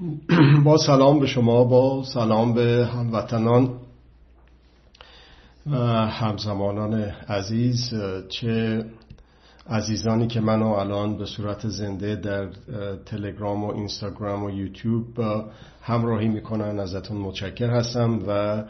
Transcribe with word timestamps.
با 0.64 0.76
سلام 0.76 1.20
به 1.20 1.26
شما 1.26 1.64
با 1.64 2.04
سلام 2.04 2.54
به 2.54 2.88
هموطنان 2.94 3.74
و 5.66 5.76
همزمانان 6.06 6.94
عزیز. 7.28 7.94
چه 8.28 8.84
عزیزانی 9.70 10.26
که 10.26 10.40
منو 10.40 10.66
الان 10.66 11.18
به 11.18 11.26
صورت 11.26 11.68
زنده 11.68 12.16
در 12.16 12.48
تلگرام 13.06 13.64
و 13.64 13.74
اینستاگرام 13.74 14.44
و 14.44 14.50
یوتیوب 14.50 15.06
همراهی 15.82 16.28
می‌کنن 16.28 16.78
ازتون 16.78 17.16
متشکر 17.16 17.70
هستم 17.70 18.20
و 18.28 18.62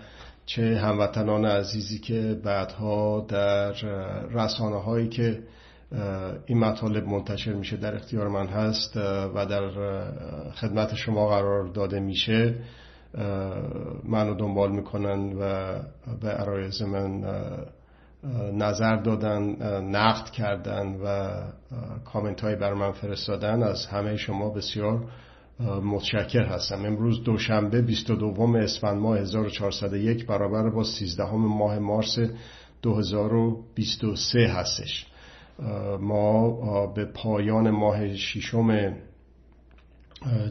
چه 0.46 0.78
هموطنان 0.78 1.44
عزیزی 1.44 1.98
که 1.98 2.40
بعدها 2.44 3.26
در 3.28 3.72
رسانه 4.34 4.82
هایی 4.82 5.08
که 5.08 5.42
این 6.46 6.58
مطالب 6.58 7.06
منتشر 7.06 7.52
میشه 7.52 7.76
در 7.76 7.94
اختیار 7.94 8.28
من 8.28 8.46
هست 8.46 8.96
و 9.34 9.46
در 9.46 9.70
خدمت 10.52 10.94
شما 10.94 11.28
قرار 11.28 11.66
داده 11.66 12.00
میشه. 12.00 12.54
منو 14.04 14.34
دنبال 14.34 14.72
می‌کنن 14.72 15.32
و 15.32 15.74
به 16.20 16.28
عرایز 16.28 16.82
من 16.82 17.24
نظر 18.52 18.96
دادن 18.96 19.42
نقد 19.82 20.30
کردن 20.30 20.96
و 21.04 21.30
کامنت 22.04 22.40
هایی 22.40 22.56
بر 22.56 22.74
من 22.74 22.92
فرستادن 22.92 23.62
از 23.62 23.86
همه 23.86 24.16
شما 24.16 24.50
بسیار 24.50 25.04
متشکر 25.82 26.44
هستم. 26.44 26.84
امروز 26.84 27.24
دوشنبه 27.24 27.82
22 27.82 28.56
اسفند 28.56 28.98
ماه 28.98 29.18
1401 29.18 30.26
برابر 30.26 30.70
با 30.70 30.84
13 30.84 31.32
ماه 31.32 31.78
مارس 31.78 32.18
2023 32.82 34.46
هستش. 34.46 35.09
ما 36.00 36.86
به 36.86 37.04
پایان 37.04 37.70
ماه 37.70 38.16
ششم 38.16 38.96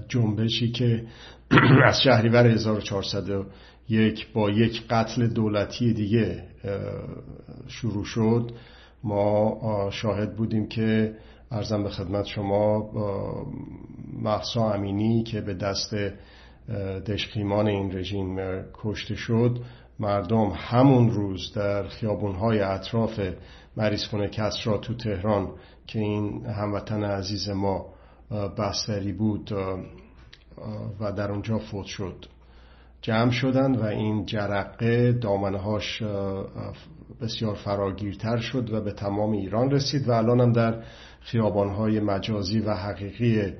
جنبشی 0.07 0.71
که 0.71 1.05
از 1.87 2.01
شهریور 2.01 2.47
1401 2.47 4.27
با 4.33 4.49
یک 4.49 4.87
قتل 4.89 5.27
دولتی 5.27 5.93
دیگه 5.93 6.43
شروع 7.67 8.05
شد. 8.05 8.51
ما 9.03 9.89
شاهد 9.91 10.35
بودیم 10.35 10.67
که 10.67 11.15
ارزم 11.51 11.83
به 11.83 11.89
خدمت 11.89 12.25
شما 12.25 12.89
محسا 14.23 14.73
امینی 14.73 15.23
که 15.23 15.41
به 15.41 15.53
دست 15.53 15.95
دشقیمان 17.07 17.67
این 17.67 17.97
رژیم 17.97 18.37
کشته 18.73 19.15
شد. 19.15 19.59
مردم 19.99 20.51
همون 20.55 21.11
روز 21.11 21.53
در 21.53 21.87
خیابونهای 21.87 22.59
اطراف 22.59 23.19
مریض 23.79 24.05
کسرا 24.31 24.77
تو 24.77 24.93
تهران 24.93 25.51
که 25.87 25.99
این 25.99 26.45
هموطن 26.45 27.03
عزیز 27.03 27.49
ما 27.49 27.85
بستری 28.57 29.13
بود 29.13 29.51
و 30.99 31.11
در 31.11 31.31
اونجا 31.31 31.57
فوت 31.57 31.85
شد. 31.85 32.25
جمع 33.01 33.31
شدن 33.31 33.75
و 33.75 33.83
این 33.83 34.25
جرقه 34.25 35.11
دامنهاش 35.11 36.03
بسیار 37.21 37.55
فراگیرتر 37.55 38.37
شد 38.37 38.73
و 38.73 38.81
به 38.81 38.91
تمام 38.91 39.31
ایران 39.31 39.71
رسید 39.71 40.07
و 40.07 40.11
الان 40.11 40.41
هم 40.41 40.51
در 40.51 40.83
خیابانهای 41.21 41.99
مجازی 41.99 42.59
و 42.59 42.73
حقیقی 42.73 43.53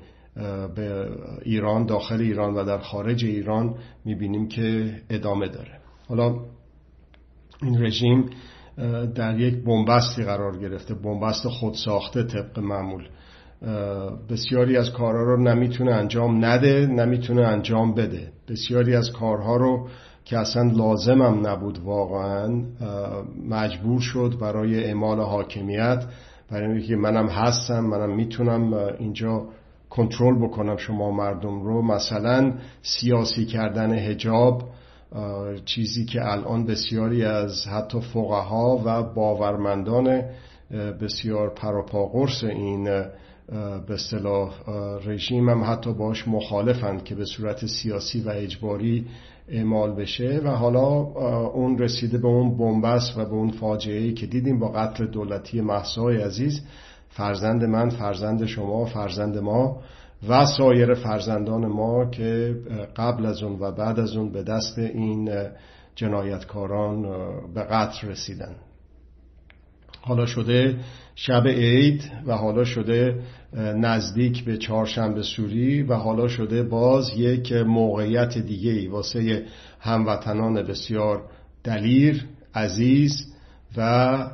به 0.74 1.08
ایران 1.42 1.86
داخل 1.86 2.20
ایران 2.20 2.54
و 2.54 2.64
در 2.64 2.78
خارج 2.78 3.24
ایران 3.24 3.74
می‌بینیم 4.04 4.48
که 4.48 4.94
ادامه 5.10 5.48
داره. 5.48 5.80
حالا 6.08 6.40
این 7.62 7.82
رژیم 7.82 8.30
در 9.14 9.40
یک 9.40 9.64
بنبستی 9.64 10.24
قرار 10.24 10.58
گرفته 10.58 10.94
بنبست 10.94 11.48
خودساخته 11.48 12.22
طبق 12.22 12.58
معمول. 12.58 13.08
بسیاری 14.30 14.76
از 14.76 14.90
کارها 14.92 15.22
رو 15.22 15.42
نمی‌تونه 15.42 15.94
انجام 15.94 16.44
نده 16.44 16.86
نمی‌تونه 16.86 17.42
انجام 17.42 17.94
بده. 17.94 18.32
بسیاری 18.48 18.94
از 18.96 19.12
کارها 19.12 19.56
رو 19.56 19.88
که 20.24 20.38
اصلا 20.38 20.62
لازمم 20.62 21.46
نبود 21.46 21.78
واقعا 21.78 22.62
مجبور 23.48 24.00
شد 24.00 24.34
برای 24.40 24.84
اعمال 24.84 25.20
حاکمیت 25.20 26.04
برای 26.50 26.72
اینکه 26.72 26.96
منم 26.96 27.26
هستم 27.26 27.80
منم 27.80 28.16
می‌تونم 28.16 28.74
اینجا 28.98 29.46
کنترل 29.90 30.46
بکنم 30.46 30.76
شما 30.76 31.10
مردم 31.10 31.62
رو. 31.62 31.82
مثلا 31.82 32.54
سیاسی 32.82 33.44
کردن 33.44 33.92
هجاب 33.92 34.62
چیزی 35.64 36.04
که 36.04 36.20
الان 36.24 36.66
بسیاری 36.66 37.24
از 37.24 37.66
حتی 37.66 38.00
فقها 38.00 38.82
و 38.84 39.02
باورمندان 39.02 40.22
بسیار 41.00 41.54
پروپاقرس 41.54 42.44
این 42.44 42.84
به 43.86 43.94
اصطلاح 43.94 44.54
رژیم 45.04 45.48
هم 45.48 45.64
حتی 45.64 45.92
باش 45.92 46.28
مخالفند 46.28 47.04
که 47.04 47.14
به 47.14 47.24
صورت 47.24 47.66
سیاسی 47.66 48.20
و 48.20 48.28
اجباری 48.28 49.06
اعمال 49.48 49.94
بشه 49.94 50.40
و 50.44 50.48
حالا 50.48 50.88
اون 51.48 51.78
رسیده 51.78 52.18
به 52.18 52.28
اون 52.28 52.56
بنبست 52.56 53.18
و 53.18 53.24
به 53.24 53.32
اون 53.32 53.50
فاجعه 53.50 54.12
که 54.12 54.26
دیدیم 54.26 54.58
با 54.58 54.68
قتل 54.68 55.06
دولتی 55.06 55.60
محسای 55.60 56.16
عزیز 56.16 56.60
فرزند 57.08 57.64
من 57.64 57.88
فرزند 57.88 58.46
شما 58.46 58.84
فرزند 58.84 59.38
ما 59.38 59.80
و 60.28 60.46
سایر 60.46 60.94
فرزندان 60.94 61.66
ما 61.66 62.10
که 62.10 62.56
قبل 62.96 63.26
از 63.26 63.42
اون 63.42 63.58
و 63.60 63.72
بعد 63.72 64.00
از 64.00 64.16
اون 64.16 64.32
به 64.32 64.42
دست 64.42 64.78
این 64.78 65.30
جنایتکاران 65.94 67.02
به 67.54 67.62
قتل 67.62 68.08
رسیدن. 68.08 68.54
حالا 70.02 70.26
شده 70.26 70.76
شب 71.14 71.46
عید 71.46 72.12
و 72.26 72.36
حالا 72.36 72.64
شده 72.64 73.22
نزدیک 73.56 74.44
به 74.44 74.58
چهارشنبه 74.58 75.22
سوری 75.22 75.82
و 75.82 75.94
حالا 75.94 76.28
شده 76.28 76.62
باز 76.62 77.10
یک 77.16 77.52
موقعیت 77.52 78.38
دیگه 78.38 78.70
ای 78.70 78.86
واسه 78.86 79.44
هموطنان 79.80 80.62
بسیار 80.62 81.22
دلیر 81.64 82.24
عزیز 82.54 83.34
و 83.76 84.30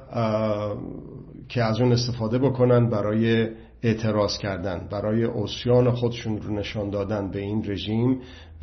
که 1.49 1.63
از 1.63 1.81
اون 1.81 1.93
استفاده 1.93 2.39
بکنن 2.39 2.91
برای 2.91 3.49
اعتراض 3.87 4.39
کردن 4.39 4.89
برای 4.91 5.25
اسیان 5.25 5.91
خودشون 5.91 6.39
رو 6.39 6.55
نشان 6.55 6.91
دادن 6.91 7.31
به 7.31 7.39
این 7.39 7.65
رژیم 7.71 8.21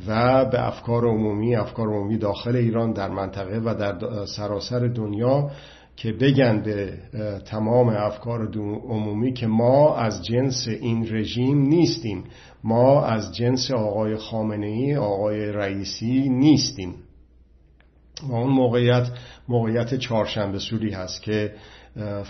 و 0.08 0.46
به 0.46 0.68
افکار 0.68 1.06
عمومی 1.06 1.56
افکار 1.56 1.88
عمومی 1.88 2.18
داخل 2.18 2.56
ایران 2.56 2.94
در 2.94 3.10
منطقه 3.10 3.62
و 3.66 3.76
در 3.76 4.26
سراسر 4.26 4.80
دنیا 4.80 5.52
که 5.96 6.12
بگن 6.12 6.62
به 6.62 6.94
تمام 7.46 7.90
افکار 7.90 8.58
عمومی 8.90 9.34
که 9.34 9.48
ما 9.48 9.96
از 9.96 10.26
جنس 10.26 10.68
این 10.68 11.08
رژیم 11.16 11.58
نیستیم. 11.58 12.24
ما 12.64 13.04
از 13.04 13.36
جنس 13.36 13.72
آقای 13.72 14.16
خامنه 14.18 14.68
ای 14.68 14.96
آقای 14.96 15.46
رئیسی 15.46 16.30
نیستیم. 16.30 16.96
و 18.30 18.36
اون 18.36 18.54
موقعیت 18.54 19.08
موقعیت 19.48 19.96
چهارشنبه 19.96 20.60
سوری 20.60 20.92
هست 20.92 21.22
که 21.22 21.54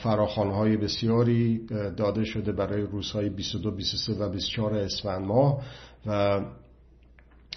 فراخانهای 0.04 0.78
بسیاری 0.78 1.68
داده 1.98 2.24
شده 2.24 2.52
برای 2.52 2.82
روزهای 2.82 3.30
22, 3.30 3.72
23 3.72 4.14
و 4.14 4.30
24 4.30 4.76
اسفند 4.76 5.26
ماه 5.26 5.64
و 6.06 6.42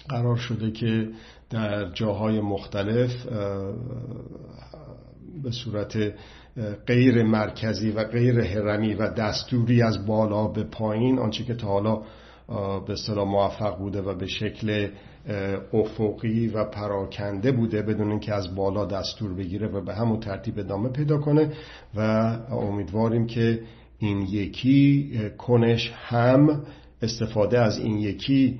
قرار 0.09 0.35
شده 0.35 0.71
که 0.71 1.09
در 1.49 1.91
جاهای 1.91 2.41
مختلف 2.41 3.25
به 5.43 5.51
صورت 5.51 6.13
غیر 6.87 7.23
مرکزی 7.23 7.91
و 7.91 8.03
غیر 8.03 8.39
هرمی 8.39 8.93
و 8.93 9.09
دستوری 9.09 9.81
از 9.81 10.05
بالا 10.05 10.47
به 10.47 10.63
پایین 10.63 11.19
آنچه 11.19 11.43
که 11.43 11.55
تا 11.55 11.67
حالا 11.67 12.01
به 12.87 12.93
اصطلاح 12.93 13.27
موفق 13.27 13.77
بوده 13.77 14.01
و 14.01 14.15
به 14.15 14.27
شکل 14.27 14.87
افقی 15.73 16.47
و 16.47 16.63
پراکنده 16.63 17.51
بوده 17.51 17.81
بدون 17.81 18.09
اینکه 18.11 18.33
از 18.33 18.55
بالا 18.55 18.85
دستور 18.85 19.33
بگیره 19.33 19.67
و 19.67 19.81
به 19.81 19.95
همون 19.95 20.19
ترتیب 20.19 20.59
ادامه 20.59 20.89
پیدا 20.89 21.17
کنه 21.17 21.53
و 21.95 22.01
امیدواریم 22.51 23.27
که 23.27 23.59
این 23.99 24.21
یکی 24.21 25.11
کنش 25.37 25.91
هم 25.95 26.63
استفاده 27.01 27.59
از 27.59 27.79
این 27.79 27.97
یکی 27.97 28.59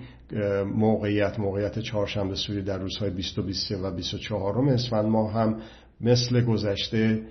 موقعیت 0.76 1.40
موقعیت 1.40 1.80
چهارشنبه 1.80 2.36
سوری 2.36 2.62
در 2.62 2.78
روزهای 2.78 3.10
20 3.10 3.40
و 3.40 3.42
23 3.42 3.78
و 3.78 3.92
24 3.92 4.70
اسفند 4.70 5.06
ما 5.06 5.32
هم 5.32 5.62
مثل 6.02 6.42
گذشته 6.42 7.22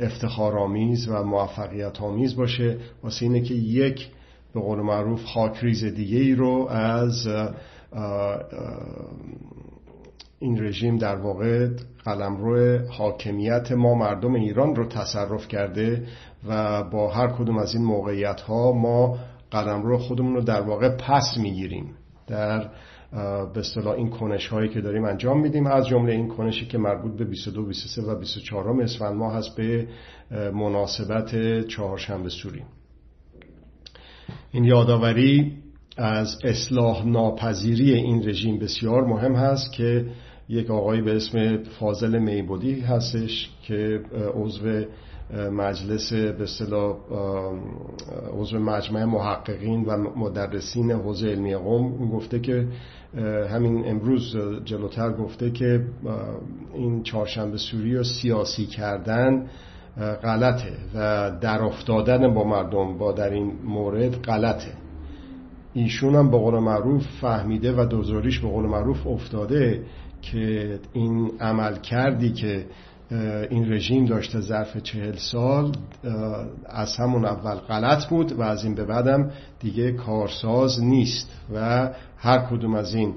افتخارآمیز 0.00 1.08
و 1.08 1.22
موفقیت 1.22 2.00
آمیز 2.00 2.36
باشه. 2.36 2.78
واسه 3.02 3.22
اینه 3.22 3.40
که 3.40 3.54
یک 3.54 4.08
به 4.58 4.64
قول 4.64 4.78
معروف 4.78 5.24
خاکریز 5.24 5.84
دیگه 5.84 6.18
ای 6.18 6.34
رو 6.34 6.68
از 6.70 7.28
این 10.38 10.64
رژیم 10.64 10.96
در 10.96 11.16
واقع 11.16 11.68
قلمرو 12.04 12.78
حاکمیت 12.88 13.72
ما 13.72 13.94
مردم 13.94 14.34
ایران 14.34 14.74
رو 14.74 14.88
تصرف 14.88 15.48
کرده 15.48 16.06
و 16.48 16.82
با 16.82 17.10
هر 17.10 17.28
کدوم 17.28 17.58
از 17.58 17.74
این 17.74 17.84
موقعیت 17.84 18.40
ها 18.40 18.72
ما 18.72 19.18
قلمرو 19.50 19.98
خودمون 19.98 20.34
رو 20.34 20.40
در 20.40 20.60
واقع 20.60 20.96
پس 20.96 21.36
می‌گیریم. 21.40 21.94
در 22.26 22.70
به 23.54 23.60
اصطلاح 23.60 23.94
این 23.94 24.10
کنش 24.10 24.48
هایی 24.48 24.68
که 24.68 24.80
داریم 24.80 25.04
انجام 25.04 25.40
میدیم 25.40 25.66
از 25.66 25.86
جمله 25.86 26.12
این 26.12 26.28
کنشی 26.28 26.66
که 26.66 26.78
مربوط 26.78 27.12
به 27.18 27.24
22 27.24 27.66
23 27.66 28.02
و 28.02 28.18
24 28.18 28.82
اسفند 28.82 29.16
ماه 29.16 29.34
هست 29.34 29.56
به 29.56 29.88
مناسبت 30.32 31.60
چهارشنبه 31.66 32.28
سوری. 32.28 32.62
این 34.52 34.64
یادآوری 34.64 35.52
از 35.96 36.36
اصلاح 36.44 37.06
ناپذیری 37.06 37.92
این 37.92 38.28
رژیم 38.28 38.58
بسیار 38.58 39.04
مهم 39.04 39.34
هست 39.34 39.72
که 39.72 40.06
یک 40.48 40.70
آقایی 40.70 41.02
به 41.02 41.16
اسم 41.16 41.56
فاضل 41.80 42.18
میبودی 42.18 42.80
هستش 42.80 43.50
که 43.62 44.00
عضو 44.34 44.84
مجلس 45.52 46.12
به 46.12 46.42
اصطلاح 46.42 46.96
عضو 48.32 48.58
مجمع 48.58 49.04
محققین 49.04 49.84
و 49.84 49.96
مدرسین 50.16 50.90
حوزه 50.90 51.28
علمی 51.28 51.54
قوم. 51.54 52.08
گفته 52.08 52.40
که 52.40 52.66
همین 53.50 53.88
امروز 53.88 54.36
جلوتر 54.64 55.12
گفته 55.12 55.50
که 55.50 55.84
این 56.74 57.02
چهارشنبه 57.02 57.56
سوری 57.56 57.96
رو 57.96 58.04
سیاسی 58.04 58.66
کردن 58.66 59.46
غلطه 59.98 60.72
و 60.94 61.30
در 61.40 61.62
افتادن 61.62 62.34
با 62.34 62.44
مردم 62.44 62.98
با 62.98 63.12
در 63.12 63.30
این 63.30 63.52
مورد 63.64 64.22
غلطه. 64.22 64.72
ایشون 65.74 66.14
هم 66.14 66.30
به 66.30 66.38
قول 66.38 66.58
معروف 66.58 67.06
فهمیده 67.20 67.72
و 67.72 67.84
دوزاریش 67.84 68.38
به 68.38 68.48
قول 68.48 68.66
معروف 68.66 69.06
افتاده 69.06 69.82
که 70.22 70.78
این 70.92 71.30
عمل 71.40 71.76
کردی 71.76 72.32
که 72.32 72.66
این 73.50 73.72
رژیم 73.72 74.04
داشته 74.04 74.40
ظرف 74.40 74.76
چهل 74.76 75.16
سال 75.16 75.72
از 76.66 76.96
همون 76.96 77.24
اول 77.24 77.54
غلط 77.54 78.06
بود 78.06 78.32
و 78.32 78.42
از 78.42 78.64
این 78.64 78.74
به 78.74 78.84
بعدم 78.84 79.30
دیگه 79.60 79.92
کارساز 79.92 80.82
نیست 80.82 81.28
و 81.54 81.88
هر 82.16 82.38
کدوم 82.38 82.74
از 82.74 82.94
این 82.94 83.14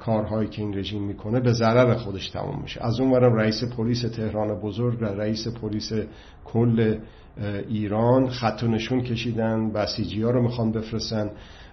کارهایی 0.00 0.48
که 0.48 0.62
این 0.62 0.78
رژیم 0.78 1.02
می‌کنه 1.02 1.40
به 1.40 1.52
ضرر 1.52 1.94
خودش 1.94 2.30
تموم 2.30 2.62
میشه. 2.62 2.84
از 2.84 3.00
اون 3.00 3.14
رئیس 3.14 3.64
پلیس 3.64 4.02
تهران 4.02 4.60
بزرگ 4.60 5.02
و 5.02 5.04
رئیس 5.04 5.48
پلیس 5.48 5.92
کل 6.44 6.98
ایران 7.68 8.28
خط 8.28 8.62
و 8.62 8.68
نشون 8.68 9.00
کشیدن 9.02 9.72
بسیجی 9.72 10.22
ها 10.22 10.30
رو 10.30 10.42
می‌خوان 10.42 10.72
بفرستن 10.72 11.30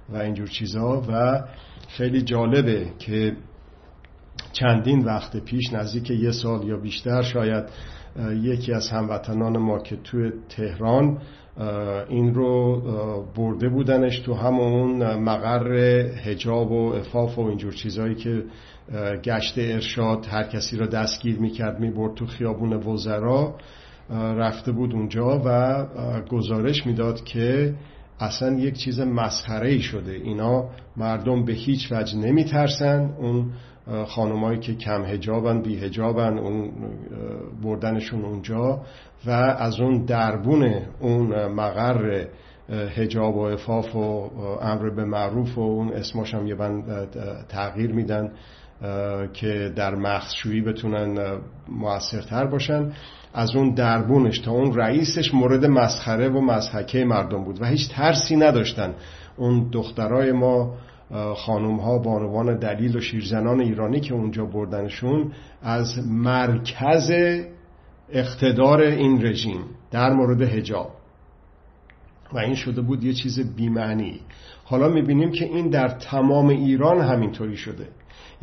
و 0.09 0.17
اینجور 0.17 0.47
چیزها 0.47 1.03
و 1.09 1.44
خیلی 1.88 2.21
جالبه 2.21 2.88
که 3.00 3.35
چندین 4.51 5.05
وقت 5.05 5.38
پیش 5.38 5.73
نزدیک 5.73 6.11
یه 6.11 6.31
سال 6.31 6.67
یا 6.67 6.77
بیشتر 6.77 7.21
شاید 7.21 7.63
یکی 8.41 8.73
از 8.73 8.89
هموطنان 8.89 9.57
ما 9.57 9.79
که 9.79 9.95
توی 9.95 10.31
تهران 10.50 11.17
این 12.09 12.33
رو 12.33 12.81
برده 13.35 13.69
بودنش 13.69 14.19
تو 14.19 14.33
همون 14.33 15.15
مقر 15.15 15.73
هجاب 16.25 16.71
و 16.71 16.94
افاف 16.94 17.39
و 17.39 17.41
اینجور 17.41 17.73
چیزهایی 17.73 18.15
که 18.15 18.44
گشت 19.23 19.53
ارشاد 19.57 20.25
هر 20.29 20.44
کسی 20.44 20.77
را 20.77 20.85
دستگیر 20.85 21.39
می‌کرد 21.39 21.79
می‌برد 21.79 22.15
تو 22.15 22.25
خیابون 22.25 22.73
وزرا 22.73 23.55
رفته 24.11 24.71
بود 24.71 24.94
اونجا 24.94 25.41
و 25.45 25.85
گزارش 26.29 26.85
می‌داد 26.88 27.23
که 27.23 27.73
اصلا 28.19 28.59
یک 28.59 28.77
چیز 28.77 29.00
مسخره 29.00 29.69
ای 29.69 29.79
شده. 29.79 30.11
اینا 30.11 30.69
مردم 30.97 31.45
به 31.45 31.53
هیچ 31.53 31.91
وجه 31.91 32.17
نمیترسن. 32.17 33.13
اون 33.19 33.51
خانمایی 34.07 34.59
که 34.59 34.75
کم 34.75 35.06
هجابن 35.06 35.62
بی 35.62 35.80
هجابن 35.80 36.38
اون 36.38 36.71
بردنشون 37.63 38.25
اونجا 38.25 38.81
و 39.25 39.30
از 39.31 39.80
اون 39.80 40.06
دربون 40.06 40.74
اون 41.00 41.47
مقر 41.47 42.25
هجاب 42.69 43.35
و 43.35 43.41
افاف 43.41 43.95
و 43.95 44.30
امر 44.62 44.89
به 44.89 45.06
معروف 45.06 45.57
و 45.57 45.62
اون 45.62 45.94
اسماش 45.94 46.33
هم 46.33 46.47
یه 46.47 46.56
بند 46.56 47.09
تغییر 47.50 47.91
میدن 47.91 48.31
که 49.33 49.74
در 49.75 49.95
مخشویی 49.95 50.62
بتونن 50.62 51.38
موثرتر 51.69 52.45
باشن. 52.45 52.91
از 53.33 53.56
اون 53.56 53.74
دربونش 53.74 54.39
تا 54.39 54.51
اون 54.51 54.75
رئیسش 54.75 55.33
مورد 55.33 55.65
مسخره 55.65 56.29
و 56.29 56.41
مزحکه 56.41 57.06
مردم 57.06 57.44
بود 57.44 57.62
و 57.62 57.65
هیچ 57.65 57.89
ترسی 57.89 58.36
نداشتن. 58.36 58.94
اون 59.38 59.69
دخترای 59.71 60.31
ما 60.31 60.75
خانوم 61.36 61.80
ها 61.80 61.98
بانوان 61.98 62.60
دلیل 62.60 62.98
و 62.98 63.00
شیرزنان 63.00 63.62
ایرانی 63.62 64.00
که 64.00 64.13
اونجا 64.13 64.45
بردنشون 64.45 65.31
از 65.62 66.07
مرکز 66.07 67.12
اقتدار 68.10 68.81
این 68.81 69.25
رژیم 69.25 69.60
در 69.92 70.13
مورد 70.13 70.42
هجاب 70.42 70.92
و 72.33 72.38
این 72.38 72.56
شده 72.56 72.81
بود 72.81 73.04
یه 73.04 73.13
چیز 73.13 73.56
بیمعنی. 73.56 74.19
حالا 74.63 74.89
می‌بینیم 74.89 75.31
که 75.31 75.45
این 75.45 75.69
در 75.69 75.88
تمام 75.88 76.48
ایران 76.48 77.01
همینطوری 77.01 77.57
شده. 77.57 77.88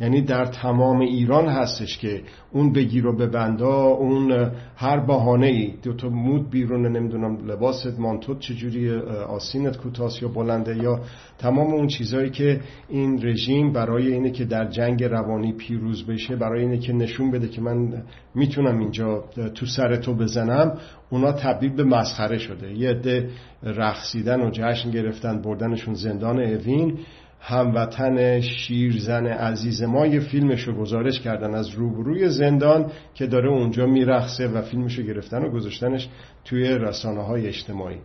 یعنی 0.01 0.21
در 0.21 0.45
تمام 0.45 0.99
ایران 0.99 1.47
هستش 1.47 1.97
که 1.97 2.21
اون 2.51 2.73
بگیر 2.73 3.07
و 3.07 3.17
ببندا 3.17 3.83
اون 3.83 4.51
هر 4.75 4.99
بهانه 4.99 5.47
ای 5.47 5.73
دو 5.83 5.93
تا 5.93 6.09
مود 6.09 6.49
بیرون 6.49 6.97
نمی‌دونم 6.97 7.47
لباست 7.47 7.99
مانتوت 7.99 8.39
چجوری 8.39 8.91
آسینت 9.29 9.77
کوتاس 9.77 10.21
یا 10.21 10.27
بلنده 10.27 10.77
یا 10.77 10.99
تمام 11.37 11.73
اون 11.73 11.87
چیزهایی 11.87 12.29
که 12.29 12.61
این 12.89 13.25
رژیم 13.27 13.73
برای 13.73 14.13
اینه 14.13 14.31
که 14.31 14.45
در 14.45 14.69
جنگ 14.69 15.03
روانی 15.03 15.53
پیروز 15.53 16.05
بشه 16.05 16.35
برای 16.35 16.61
اینه 16.61 16.77
که 16.77 16.93
نشون 16.93 17.31
بده 17.31 17.47
که 17.47 17.61
من 17.61 18.03
می‌تونم 18.35 18.79
اینجا 18.79 19.23
تو 19.55 19.65
سر 19.65 19.95
تو 19.95 20.13
بزنم 20.13 20.77
اونا 21.09 21.31
تبدیل 21.31 21.75
به 21.75 21.83
مسخره 21.83 22.37
شده. 22.37 22.73
یه 22.73 22.89
عده 22.89 23.29
رقصیدن 23.63 24.41
و 24.41 24.49
جشن 24.51 24.91
گرفتن 24.91 25.41
بردنشون 25.41 25.93
زندان 25.93 26.39
اوین. 26.39 26.97
هموطن 27.43 28.41
شیرزن 28.41 29.27
عزیز 29.27 29.83
ما 29.83 30.07
یه 30.07 30.19
فیلمش 30.19 30.61
رو 30.61 30.73
گزارش 30.73 31.19
کردن 31.19 31.55
از 31.55 31.69
روبروی 31.69 32.29
زندان 32.29 32.91
که 33.13 33.27
داره 33.27 33.49
اونجا 33.49 33.85
میرخصه 33.85 34.47
و 34.47 34.61
فیلمش 34.61 34.99
رو 34.99 35.03
گرفتن 35.03 35.43
و 35.43 35.49
گذاشتنش 35.49 36.09
توی 36.45 36.63
رسانه 36.63 37.21
های 37.21 37.47
اجتماعی. 37.47 37.97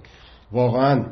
واقعا 0.53 1.05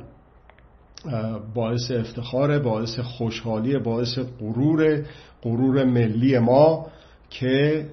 باعث 1.55 1.91
افتخار 1.91 2.59
باعث 2.59 2.99
خوشحالی 2.99 3.79
باعث 3.79 4.19
غرور 4.41 5.03
غرور 5.43 5.85
ملی 5.85 6.39
ما 6.39 6.87
که 7.31 7.87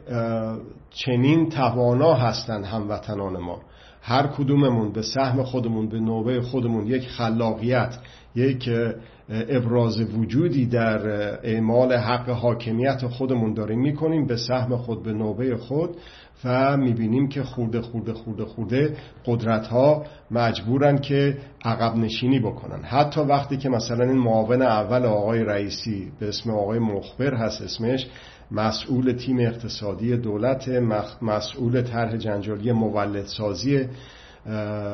چنین 0.90 1.50
توانا 1.50 2.14
هستند 2.14 2.66
هموطنان 2.66 3.38
ما. 3.38 3.62
هر 4.02 4.28
کدوممون 4.28 4.92
به 4.92 5.02
سهم 5.02 5.44
خودمون 5.44 5.90
به 5.90 6.00
نوبه 6.00 6.42
خودمون 6.42 6.88
یک 6.88 7.08
خلاقیت 7.08 7.98
یک 8.36 8.70
ابراز 9.32 10.02
وجودی 10.02 10.66
در 10.66 11.08
اعمال 11.48 11.94
حق 11.94 12.30
حاکمیت 12.30 13.08
خودمون 13.08 13.54
داریم 13.54 13.80
می‌کنیم 13.80 14.26
به 14.26 14.38
سهم 14.38 14.78
خود 14.78 15.04
به 15.04 15.14
نوبه 15.14 15.58
خود 15.58 15.90
و 16.46 16.78
می‌بینیم 16.78 17.30
که 17.30 17.44
خورده 17.44 17.82
خورده 17.82 18.14
خورده 18.14 18.46
خورده 18.46 18.98
قدرت 19.26 19.68
ها 19.68 20.06
مجبورن 20.32 20.98
که 20.98 21.38
عقب 21.66 21.96
نشینی 21.96 22.40
بکنن. 22.40 22.84
حتی 22.84 23.22
وقتی 23.22 23.58
که 23.58 23.70
مثلا 23.70 24.06
این 24.06 24.18
معاون 24.18 24.62
اول 24.62 25.06
آقای 25.06 25.44
رئیسی 25.44 26.12
به 26.20 26.28
اسم 26.28 26.52
آقای 26.52 26.80
مخبر 26.80 27.34
هست 27.34 27.62
اسمش 27.62 28.08
مسئول 28.52 29.12
تیم 29.12 29.40
اقتصادی 29.40 30.18
دولت 30.18 30.70
مسئول 31.22 31.82
طرح 31.82 32.18
جنجالی 32.18 32.72
مولدسازی 32.72 33.86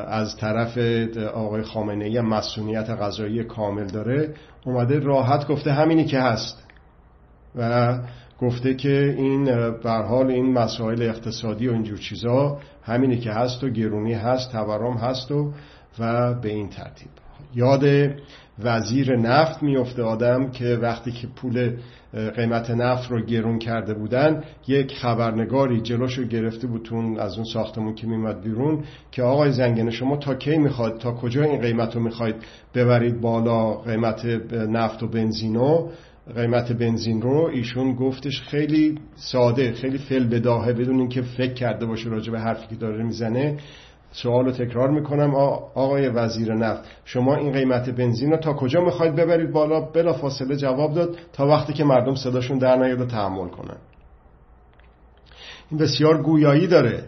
از 0.07 0.37
طرف 0.37 0.77
آقای 1.33 1.61
خامنه 1.61 2.05
ای 2.05 2.21
مسئولیت 2.21 2.89
غذایی 2.89 3.43
کامل 3.43 3.87
داره 3.87 4.33
اومده 4.65 4.99
راحت 4.99 5.47
گفته 5.47 5.73
همینی 5.73 6.05
که 6.05 6.19
هست 6.19 6.63
و 7.55 7.97
گفته 8.41 8.75
که 8.75 9.15
این 9.17 9.45
بر 9.71 10.03
حال 10.03 10.31
این 10.31 10.53
مسائل 10.53 11.01
اقتصادی 11.01 11.67
و 11.67 11.71
اینجور 11.71 11.97
چیزا 11.97 12.59
همینی 12.83 13.17
که 13.17 13.31
هست 13.31 13.63
و 13.63 13.69
گرونی 13.69 14.13
هست 14.13 14.51
تورم 14.51 14.97
هست 14.97 15.31
و 15.31 15.53
و 15.99 16.33
به 16.33 16.49
این 16.49 16.69
ترتیب. 16.69 17.26
یاد 17.55 18.11
وزیر 18.59 19.15
نفت 19.15 19.63
میفته 19.63 20.03
آدم 20.03 20.51
که 20.51 20.65
وقتی 20.65 21.11
که 21.11 21.27
پول 21.27 21.77
قیمت 22.35 22.69
نفت 22.69 23.11
رو 23.11 23.25
گرون 23.25 23.59
کرده 23.59 23.93
بودن 23.93 24.43
یک 24.67 24.93
خبرنگاری 24.93 25.81
جلوشو 25.81 26.23
گرفته 26.23 26.67
بود 26.67 26.89
از 27.19 27.35
اون 27.35 27.45
ساختمون 27.53 27.95
که 27.95 28.07
میمد 28.07 28.41
بیرون 28.41 28.83
که 29.11 29.23
آقای 29.23 29.51
زنگنه 29.51 29.91
شما 29.91 30.17
تا 30.17 30.35
کی 30.35 30.57
می‌خواد 30.57 30.97
تا 30.97 31.11
کجا 31.11 31.43
این 31.43 31.61
قیمت 31.61 31.95
رو 31.95 32.01
می‌خواید 32.01 32.35
ببرید 32.75 33.21
بالا؟ 33.21 33.73
قیمت 33.73 34.25
نفت 34.53 35.03
و 35.03 35.07
بنزینو 35.07 35.89
قیمت 36.35 36.71
بنزین 36.71 37.21
رو؟ 37.21 37.49
ایشون 37.53 37.95
گفتش 37.95 38.41
خیلی 38.41 38.99
ساده 39.15 39.73
خیلی 39.73 39.97
فل 39.97 40.27
بداهه 40.27 40.73
بدون 40.73 40.99
اینکه 40.99 41.21
فکر 41.21 41.53
کرده 41.53 41.85
باشه 41.85 42.09
راجع 42.09 42.31
به 42.31 42.39
حرفی 42.39 42.67
که 42.67 42.75
داره 42.75 43.03
می‌زنه. 43.03 43.57
سوال 44.11 44.45
رو 44.45 44.51
تکرار 44.51 44.91
می‌کنم 44.91 45.35
آقای 45.75 46.09
وزیر 46.09 46.53
نفت 46.53 46.83
شما 47.05 47.35
این 47.35 47.51
قیمت 47.51 47.89
بنزین 47.89 48.31
رو 48.31 48.37
تا 48.37 48.53
کجا 48.53 48.81
می‌خواید 48.81 49.15
ببرید 49.15 49.51
بالا؟ 49.51 49.81
بلا 49.81 50.13
فاصله 50.13 50.55
جواب 50.55 50.93
داد 50.93 51.17
تا 51.33 51.47
وقتی 51.47 51.73
که 51.73 51.83
مردم 51.83 52.15
صداشون 52.15 52.57
در 52.57 52.75
نیاد 52.75 53.01
و 53.01 53.05
تحمل 53.05 53.47
کنن. 53.47 53.77
این 55.71 55.79
بسیار 55.79 56.21
گویایی 56.21 56.67
داره. 56.67 57.03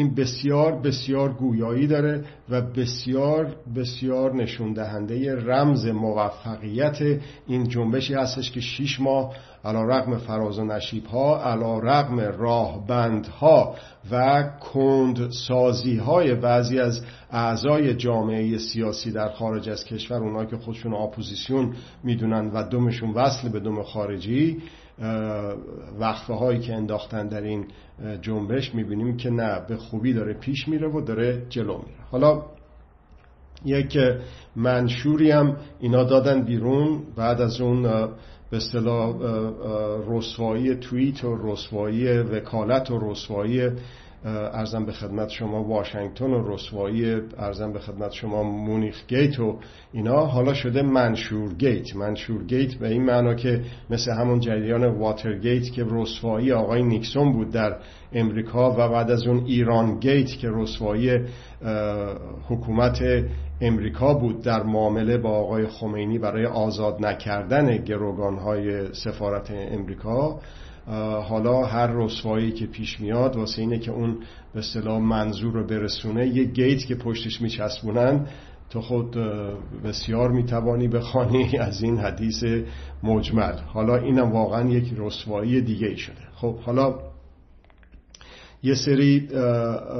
این 0.00 0.14
بسیار 0.14 0.72
بسیار 0.72 1.32
گویایی 1.32 1.86
داره 1.86 2.24
و 2.48 2.60
بسیار 2.62 3.56
بسیار 3.76 4.34
نشون 4.34 4.72
دهنده 4.72 5.34
رمز 5.34 5.86
موفقیت 5.86 6.98
این 7.46 7.68
جنبشی 7.68 8.14
هستش 8.14 8.50
که 8.50 8.60
شیش 8.60 9.00
ماه 9.00 9.34
علا 9.64 9.84
رقم 9.84 10.16
فراز 10.16 10.58
و 10.58 10.64
نشیب 10.64 11.06
ها 11.06 11.42
علا 11.42 11.78
رقم 11.78 12.20
راهبندها 12.20 13.74
و 14.10 14.44
کند 14.72 15.30
سازی 15.30 15.96
های 15.96 16.34
بعضی 16.34 16.78
از 16.78 17.04
اعضای 17.30 17.94
جامعه 17.94 18.58
سیاسی 18.58 19.12
در 19.12 19.28
خارج 19.28 19.68
از 19.68 19.84
کشور 19.84 20.16
اونایی 20.16 20.46
که 20.46 20.56
خودشون 20.56 20.94
اپوزیسیون 20.94 21.74
می‌دونن 22.04 22.50
و 22.50 22.68
دمشون 22.68 23.10
وصل 23.10 23.48
به 23.48 23.60
دم 23.60 23.82
خارجی 23.82 24.58
وقفه 26.00 26.34
هایی 26.34 26.58
که 26.58 26.74
انداختن 26.74 27.28
در 27.28 27.42
این 27.42 27.66
جنبش 28.22 28.74
می‌بینیم 28.74 29.16
که 29.16 29.30
نه 29.30 29.60
به 29.68 29.76
خوبی 29.76 30.12
داره 30.12 30.34
پیش 30.34 30.68
میره 30.68 30.88
و 30.88 31.00
داره 31.00 31.46
جلو 31.48 31.76
میره. 31.78 32.00
حالا 32.10 32.42
یک 33.64 33.98
منشوری 34.56 35.30
هم 35.30 35.56
اینا 35.80 36.04
دادن 36.04 36.42
بیرون 36.42 37.02
بعد 37.16 37.40
از 37.40 37.60
اون 37.60 37.82
به 38.50 38.56
اصطلاح 38.56 39.16
رسوایی 40.08 40.74
توییت 40.74 41.24
و 41.24 41.52
رسوایی 41.52 42.18
وکالت 42.18 42.90
و 42.90 43.10
رسوایی 43.10 43.70
عرضم 44.24 44.84
به 44.84 44.92
خدمت 44.92 45.28
شما 45.28 45.64
واشنگتن 45.64 46.30
و 46.30 46.54
رسوایی 46.54 47.20
عرضم 47.38 47.72
به 47.72 47.78
خدمت 47.78 48.12
شما 48.12 48.42
مونیخ 48.42 49.06
گیت 49.08 49.40
و 49.40 49.58
اینا. 49.92 50.26
حالا 50.26 50.54
شده 50.54 50.82
منشور 50.82 51.54
گیت. 51.54 51.96
منشور 51.96 52.44
گیت 52.44 52.74
به 52.74 52.88
این 52.88 53.04
معنا 53.04 53.34
که 53.34 53.62
مثل 53.90 54.12
همون 54.12 54.40
جریان 54.40 54.84
واتر 54.84 55.38
گیت 55.38 55.72
که 55.72 55.86
رسوایی 55.90 56.52
آقای 56.52 56.82
نیکسون 56.82 57.32
بود 57.32 57.50
در 57.50 57.76
امریکا 58.12 58.72
و 58.72 58.88
بعد 58.88 59.10
از 59.10 59.26
اون 59.26 59.44
ایران 59.44 59.98
گیت 59.98 60.28
که 60.28 60.48
رسوایی 60.50 61.18
حکومت 62.48 62.98
امریکا 63.60 64.14
بود 64.14 64.42
در 64.42 64.62
معامله 64.62 65.18
با 65.18 65.30
آقای 65.30 65.66
خمینی 65.66 66.18
برای 66.18 66.46
آزاد 66.46 67.06
نکردن 67.06 67.76
گروگان 67.76 68.38
های 68.38 68.94
سفارت 68.94 69.50
امریکا 69.50 70.40
حالا 71.28 71.64
هر 71.64 71.86
رسوایی 71.86 72.52
که 72.52 72.66
پیش 72.66 73.00
میاد 73.00 73.36
واسه 73.36 73.62
اینه 73.62 73.78
که 73.78 73.90
اون 73.90 74.18
به 74.54 74.58
اصطلاح 74.58 75.00
منظور 75.00 75.52
رو 75.52 75.66
برسونه 75.66 76.26
یه 76.26 76.44
گیت 76.44 76.86
که 76.86 76.94
پشتش 76.94 77.40
میچسبونن 77.40 78.26
تو 78.70 78.80
خود 78.80 79.16
بسیار 79.84 80.30
می‌توانی 80.30 80.88
بخوانی 80.88 81.56
از 81.68 81.82
این 81.82 81.98
حدیث 81.98 82.44
مجمل. 83.02 83.52
حالا 83.52 83.96
اینم 83.96 84.32
واقعا 84.32 84.68
یک 84.68 84.94
رسوایی 84.96 85.60
دیگه 85.60 85.86
ای 85.86 85.96
شده. 85.96 86.22
خب 86.34 86.58
حالا 86.58 86.98
یه 88.62 88.74
سری 88.74 89.28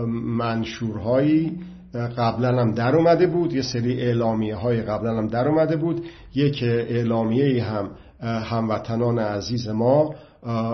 منشورهایی 0.09 1.59
قبلا 1.94 2.61
هم 2.61 2.73
در 2.73 2.97
اومده 2.97 3.26
بود 3.26 3.52
یه 3.52 3.62
سری 3.62 4.00
اعلامیه 4.00 4.56
های 4.56 4.82
قبلا 4.82 5.18
هم 5.18 5.26
در 5.26 5.49
اومده 5.49 5.76
بود. 5.76 6.04
یک 6.35 6.62
اعلامیه 6.62 7.64
هم 7.64 7.90
هموطنان 8.23 9.18
عزیز 9.18 9.68
ما 9.68 10.14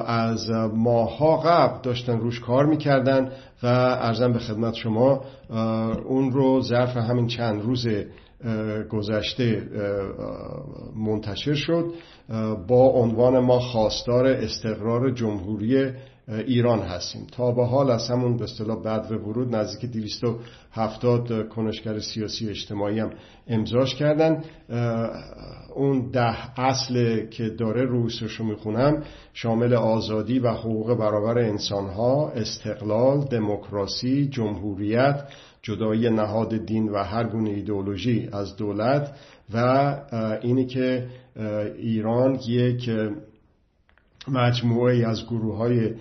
از 0.06 0.50
ماها 0.74 1.36
قبل 1.36 1.82
داشتن 1.82 2.20
روش 2.20 2.40
کار 2.40 2.66
می‌کردن 2.66 3.30
و 3.62 3.66
ارزم 3.66 4.32
به 4.32 4.38
خدمت 4.38 4.74
شما 4.74 5.20
اون 6.08 6.32
رو 6.32 6.60
ظرف 6.60 6.96
همین 6.96 7.26
چند 7.26 7.62
روز 7.62 7.88
گذشته 8.90 9.62
منتشر 10.96 11.54
شد. 11.54 11.84
با 12.68 12.86
عنوان 12.88 13.38
ما 13.38 13.58
خواستار 13.58 14.26
استقرار 14.26 15.10
جمهوری 15.10 15.92
ایران 16.28 16.80
هستیم. 16.80 17.26
تا 17.32 17.52
به 17.52 17.66
حال 17.66 17.90
از 17.90 18.10
همون 18.10 18.36
به 18.36 18.44
اصطلاح 18.44 18.82
بعد 18.82 19.12
و 19.12 19.14
ورود 19.14 19.56
نزدیک 19.56 19.90
270 19.90 21.48
کنشگر 21.48 21.98
سیاسی 21.98 22.48
اجتماعی 22.48 22.98
هم 22.98 23.10
امضاش 23.46 23.94
کردن. 23.94 24.44
اون 25.74 26.10
ده 26.10 26.60
اصل 26.60 27.26
که 27.26 27.48
داره 27.48 27.84
رویسش 27.84 28.32
رو 28.32 28.44
می‌خونم 28.44 29.02
شامل 29.32 29.74
آزادی 29.74 30.38
و 30.38 30.50
حقوق 30.50 30.94
برابر 30.94 31.38
انسانها 31.38 32.30
استقلال 32.30 33.20
دموکراسی 33.20 34.28
جمهوریت 34.28 35.22
جدایی 35.62 36.10
نهاد 36.10 36.66
دین 36.66 36.88
و 36.88 37.02
هر 37.02 37.24
گونه 37.24 37.50
ایدئولوژی 37.50 38.28
از 38.32 38.56
دولت 38.56 39.16
و 39.54 39.96
اینی 40.42 40.66
که 40.66 41.06
ایران 41.78 42.38
یک 42.48 42.90
مجموعه 44.28 45.08
از 45.08 45.26
گروه 45.26 45.56
های 45.56 45.94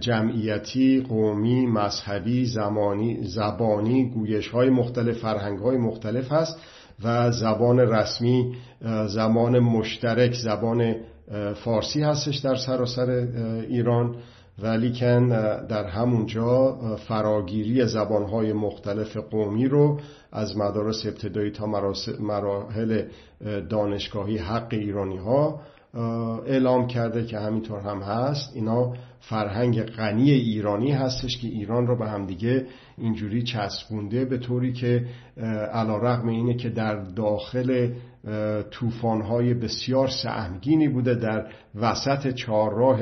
جمعیتی، 0.00 1.00
قومی، 1.00 1.66
مذهبی، 1.66 2.44
زمانی، 2.44 3.24
زبانی، 3.24 4.10
گویش 4.10 4.48
های 4.48 4.70
مختلف، 4.70 5.18
فرهنگ 5.18 5.58
های 5.58 5.76
مختلف 5.76 6.32
هست 6.32 6.58
و 7.04 7.30
زبان 7.30 7.78
رسمی 7.80 8.56
زبان 9.06 9.58
مشترک 9.58 10.34
زبان 10.34 10.94
فارسی 11.54 12.02
هستش 12.02 12.36
در 12.36 12.54
سراسر 12.54 13.10
ایران. 13.68 14.16
ولیکن 14.62 15.28
در 15.66 15.84
همونجا 15.84 16.78
فراگیری 17.08 17.86
زبانهای 17.86 18.52
مختلف 18.52 19.16
قومی 19.16 19.68
رو 19.68 20.00
از 20.32 20.56
مدارس 20.56 21.06
ابتدایی 21.06 21.50
تا 21.50 21.66
مراحل 22.20 23.02
دانشگاهی 23.70 24.38
حق 24.38 24.68
ایرانی 24.70 25.16
ها 25.16 25.60
اعلام 26.46 26.86
کرده 26.86 27.26
که 27.26 27.38
همینطور 27.38 27.80
هم 27.80 28.02
هست. 28.02 28.52
اینا 28.54 28.92
فرهنگ 29.20 29.82
غنی 29.82 30.30
ایرانی 30.30 30.92
هستش 30.92 31.38
که 31.38 31.48
ایران 31.48 31.86
رو 31.86 31.98
به 31.98 32.08
همدیگه 32.08 32.66
اینجوری 32.98 33.42
چسبونده 33.42 34.24
به 34.24 34.38
طوری 34.38 34.72
که 34.72 35.04
علا 35.72 35.96
رقم 35.96 36.28
اینه 36.28 36.54
که 36.54 36.68
در 36.68 36.96
داخل 36.96 37.92
توفانهای 38.70 39.54
بسیار 39.54 40.08
سهمگینی 40.08 40.88
بوده 40.88 41.14
در 41.14 41.46
وسط 41.74 42.34
چهارراه 42.34 43.00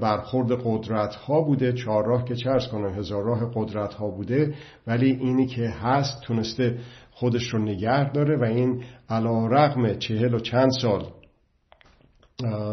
برخورد 0.00 0.60
قدرت 0.64 1.14
ها 1.14 1.40
بوده. 1.40 1.72
چهارراه 1.72 2.24
که 2.24 2.34
چرس 2.34 2.68
کنه 2.68 2.94
هزار 2.94 3.24
راه 3.24 3.50
قدرت 3.54 3.94
ها 3.94 4.08
بوده 4.08 4.54
ولی 4.86 5.10
اینی 5.12 5.46
که 5.46 5.68
هست 5.68 6.20
تونسته 6.20 6.78
خودش 7.10 7.54
رو 7.54 7.58
نگه 7.58 8.12
داره 8.12 8.36
و 8.36 8.44
این 8.44 8.82
علا 9.08 9.46
رقم 9.46 9.94
چهل 9.94 10.34
و 10.34 10.38
چند 10.38 10.70
سال 10.82 11.04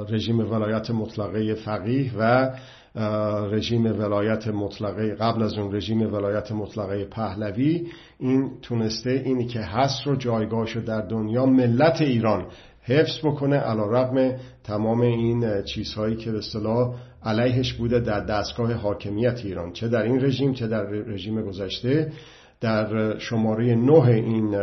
رژیم 0.10 0.40
ولایت 0.40 0.92
مطلقه 0.92 1.54
فقیه 1.54 2.12
و 2.20 2.52
رژیم 3.52 3.86
ولایت 3.86 4.48
مطلقه 4.48 5.16
قبل 5.16 5.44
از 5.44 5.58
اون 5.58 5.76
رژیم 5.76 6.14
ولایت 6.14 6.52
مطلقه 6.52 7.06
پهلوی. 7.06 7.88
این 8.20 8.52
تونسته 8.62 9.10
اینی 9.10 9.46
که 9.46 9.60
هست 9.60 10.08
رو 10.08 10.16
جایگاهشو 10.16 10.80
در 10.80 11.02
دنیا 11.02 11.46
ملت 11.46 12.02
ایران 12.02 12.46
حفظ 12.82 13.20
بکنه 13.24 13.58
علا 13.58 13.86
رقم 13.86 14.36
تمام 14.64 15.02
این 15.02 15.64
چیزهایی 15.64 16.16
که 16.16 16.32
به 16.32 16.38
اصطلاح 16.38 16.96
علیهش 17.24 17.74
بوده 17.74 18.00
در 18.00 18.20
دستگاه 18.20 18.74
حاکمیت 18.74 19.46
ایران. 19.46 19.74
چه 19.74 19.88
در 19.88 20.02
این 20.02 20.22
رژیم 20.26 20.54
چه 20.54 20.68
در 20.68 20.84
رژیم 20.84 21.42
گذشته. 21.42 22.12
در 22.62 23.18
شماره 23.20 23.76
نه 23.76 24.04
این 24.04 24.56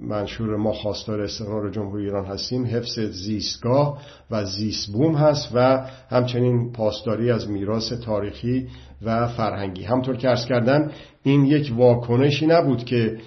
منشور 0.00 0.56
ما 0.56 0.72
خواستار 0.72 1.22
استقرار 1.22 1.70
جمهوری 1.70 2.04
ایران 2.04 2.24
هستیم 2.24 2.66
حفظ 2.66 3.00
زیستگاه 3.00 3.98
و 4.30 4.44
زیستبوم 4.44 5.14
هست 5.14 5.50
و 5.54 5.86
همچنین 6.10 6.72
پاسداری 6.72 7.30
از 7.30 7.50
میراث 7.50 7.92
تاریخی 7.92 8.68
و 9.02 9.28
فرهنگی. 9.28 9.84
همطور 9.84 10.16
که 10.16 10.28
ارز 10.28 10.44
کردم 10.44 10.90
این 11.22 11.44
یک 11.44 11.72
واکنشی 11.76 12.46
نبود 12.46 12.84
که 12.84 13.18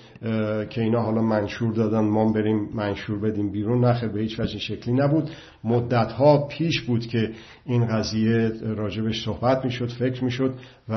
که 0.69 0.81
اینا 0.81 1.01
حالا 1.01 1.21
منشور 1.21 1.73
دادن 1.73 1.99
ما 1.99 2.31
بریم 2.31 2.69
منشور 2.73 3.19
بدیم 3.19 3.51
بیرون. 3.51 3.85
نخیر 3.85 4.09
به 4.09 4.19
هیچ 4.19 4.39
وجه 4.39 4.59
شکلی 4.59 4.93
نبود. 4.93 5.29
مدت 5.63 6.11
ها 6.11 6.47
پیش 6.47 6.81
بود 6.81 7.07
که 7.07 7.31
این 7.65 7.85
قضیه 7.85 8.51
راجبش 8.61 9.25
صحبت 9.25 9.65
می‌شد 9.65 9.89
فکر 9.89 10.23
می‌شد 10.23 10.53
و 10.89 10.95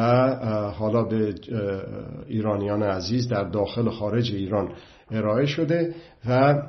حالا 0.79 1.03
به 1.03 1.35
ایرانیان 2.27 2.83
عزیز 2.83 3.29
در 3.29 3.45
داخل 3.45 3.87
و 3.87 3.91
خارج 3.91 4.33
ایران 4.33 4.69
ارائه 5.11 5.47
شده 5.47 5.95
و 6.29 6.63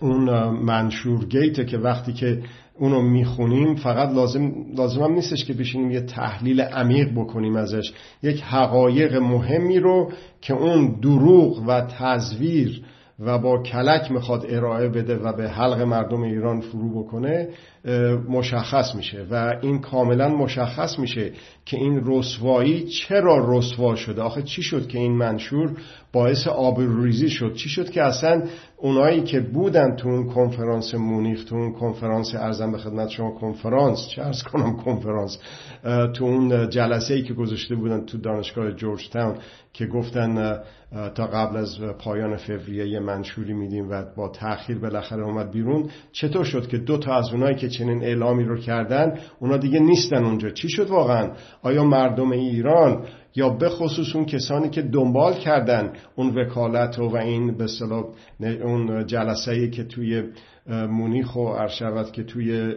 اون 0.00 0.48
منشور 0.48 1.24
گیته 1.24 1.64
که 1.64 1.78
وقتی 1.78 2.12
که 2.12 2.42
اونو 2.78 3.02
می‌خونیم 3.02 3.74
فقط 3.74 4.14
لازم 4.14 4.52
لازم 4.76 5.02
هم 5.02 5.12
نیستش 5.12 5.44
که 5.44 5.52
بشینیم 5.52 5.90
یه 5.90 6.00
تحلیل 6.00 6.60
عمیق 6.60 7.12
بکنیم 7.16 7.56
ازش. 7.56 7.92
یک 8.22 8.42
حقایق 8.42 9.14
مهمی 9.14 9.78
رو 9.78 10.12
که 10.40 10.54
اون 10.54 11.00
دروغ 11.00 11.62
و 11.66 11.80
تزویر 11.80 12.82
و 13.20 13.38
با 13.38 13.62
کلک 13.62 14.10
می‌خواد 14.10 14.46
ارائه 14.48 14.88
بده 14.88 15.16
و 15.16 15.32
به 15.32 15.50
حلق 15.50 15.80
مردم 15.80 16.22
ایران 16.22 16.60
فرو 16.60 17.02
بکنه 17.02 17.48
مشخص 18.28 18.94
میشه 18.94 19.26
و 19.30 19.54
این 19.62 19.80
کاملا 19.80 20.28
مشخص 20.28 20.98
میشه 20.98 21.32
که 21.64 21.76
این 21.76 22.02
رسوایی 22.04 22.84
چرا 22.84 23.58
رسوا 23.58 23.96
شده. 23.96 24.22
آخه 24.22 24.42
چی 24.42 24.62
شد 24.62 24.88
که 24.88 24.98
این 24.98 25.12
منشور 25.12 25.76
باعث 26.12 26.46
آبروریزی 26.46 27.30
شد؟ 27.30 27.54
چی 27.54 27.68
شد 27.68 27.90
که 27.90 28.02
اصلا 28.02 28.42
اونایی 28.80 29.22
که 29.22 29.40
بودن 29.40 29.96
تو 29.96 30.08
اون 30.08 30.26
کنفرانس 30.26 30.94
مونیخ 30.94 31.44
تو 31.44 31.56
اون 31.56 31.72
کنفرانس 31.72 32.34
ارزم 32.34 32.72
به 32.72 32.78
خدمت 32.78 33.08
شما 33.08 33.30
کنفرانس 33.30 34.08
چه 34.08 34.22
ارز 34.22 34.42
کنم 34.42 34.76
کنفرانس 34.76 35.38
تو 36.14 36.24
اون 36.24 36.70
جلسه 36.70 37.14
ای 37.14 37.22
که 37.22 37.34
گذاشته 37.34 37.74
بودن 37.74 38.06
تو 38.06 38.18
دانشگاه 38.18 38.72
جورج 38.72 39.08
تاون 39.10 39.34
که 39.72 39.86
گفتن 39.86 40.60
تا 41.14 41.26
قبل 41.26 41.56
از 41.56 41.80
پایان 41.98 42.36
فوریه 42.36 42.88
یه 42.88 43.00
منشوری 43.00 43.52
میدیم 43.52 43.90
و 43.90 44.04
با 44.16 44.28
تاخیر 44.28 44.78
بالاخره 44.78 45.24
اومد 45.24 45.50
بیرون 45.50 45.90
چطور 46.12 46.44
شد 46.44 46.68
که 46.68 46.78
دو 46.78 46.98
تا 46.98 47.14
از 47.14 47.32
اونایی 47.32 47.56
که 47.56 47.68
چنین 47.68 48.02
اعلامی 48.04 48.44
رو 48.44 48.58
کردن 48.58 49.18
اونا 49.40 49.56
دیگه 49.56 49.78
نیستن 49.78 50.24
اونجا؟ 50.24 50.50
چی 50.50 50.68
شد 50.68 50.90
واقعا؟ 50.90 51.30
آیا 51.62 51.84
مردم 51.84 52.30
ایران 52.30 53.06
یا 53.38 53.48
به 53.48 53.68
خصوص 53.68 54.16
اون 54.16 54.24
کسانی 54.24 54.68
که 54.68 54.82
دنبال 54.82 55.34
کردن 55.34 55.92
اون 56.16 56.34
وکالت 56.34 56.98
و, 56.98 57.08
و 57.08 57.16
این 57.16 57.56
به 57.56 57.66
اون 58.62 59.06
جلسه 59.06 59.70
که 59.70 59.84
توی 59.84 60.22
مونیخ 60.68 61.36
و 61.36 61.38
ارشبت 61.38 62.12
که 62.12 62.24
توی 62.24 62.74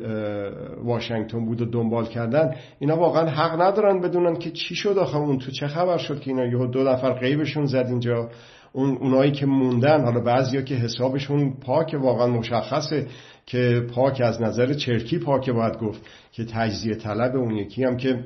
واشنگتن 0.84 1.46
بود 1.46 1.62
و 1.62 1.66
دنبال 1.66 2.06
کردن 2.06 2.56
اینا 2.80 2.98
واقعا 2.98 3.30
حق 3.30 3.62
ندارن 3.62 4.02
بدونن 4.02 4.36
که 4.36 4.52
چی 4.52 4.76
شد 4.76 4.98
آخه 4.98 5.18
اون 5.18 5.38
تو 5.38 5.52
چه 5.52 5.68
خبر 5.68 5.98
شد 5.98 6.20
که 6.20 6.32
اینا 6.32 6.46
یهو 6.46 6.68
دو 6.68 6.84
نفر 6.84 7.14
غیبشون 7.14 7.66
زد 7.66 7.86
اینجا. 7.90 8.30
اون 8.74 8.98
اونایی 8.98 9.32
که 9.32 9.46
موندن 9.46 10.04
حالا 10.04 10.20
بعضیا 10.20 10.62
که 10.62 10.76
حسابشون 10.76 11.54
پاک 11.62 11.96
واقعا 12.02 12.28
مشخصه 12.28 13.08
که 13.46 13.86
پاک 13.96 14.22
از 14.22 14.42
نظر 14.42 14.74
چرکی 14.74 15.20
پاک 15.20 15.50
باید 15.50 15.78
گفت 15.78 16.02
که 16.32 16.46
تجزیه 16.46 16.96
طلب 16.96 17.36
اون 17.36 17.56
یکی 17.56 17.84
هم 17.84 17.98
که 17.98 18.24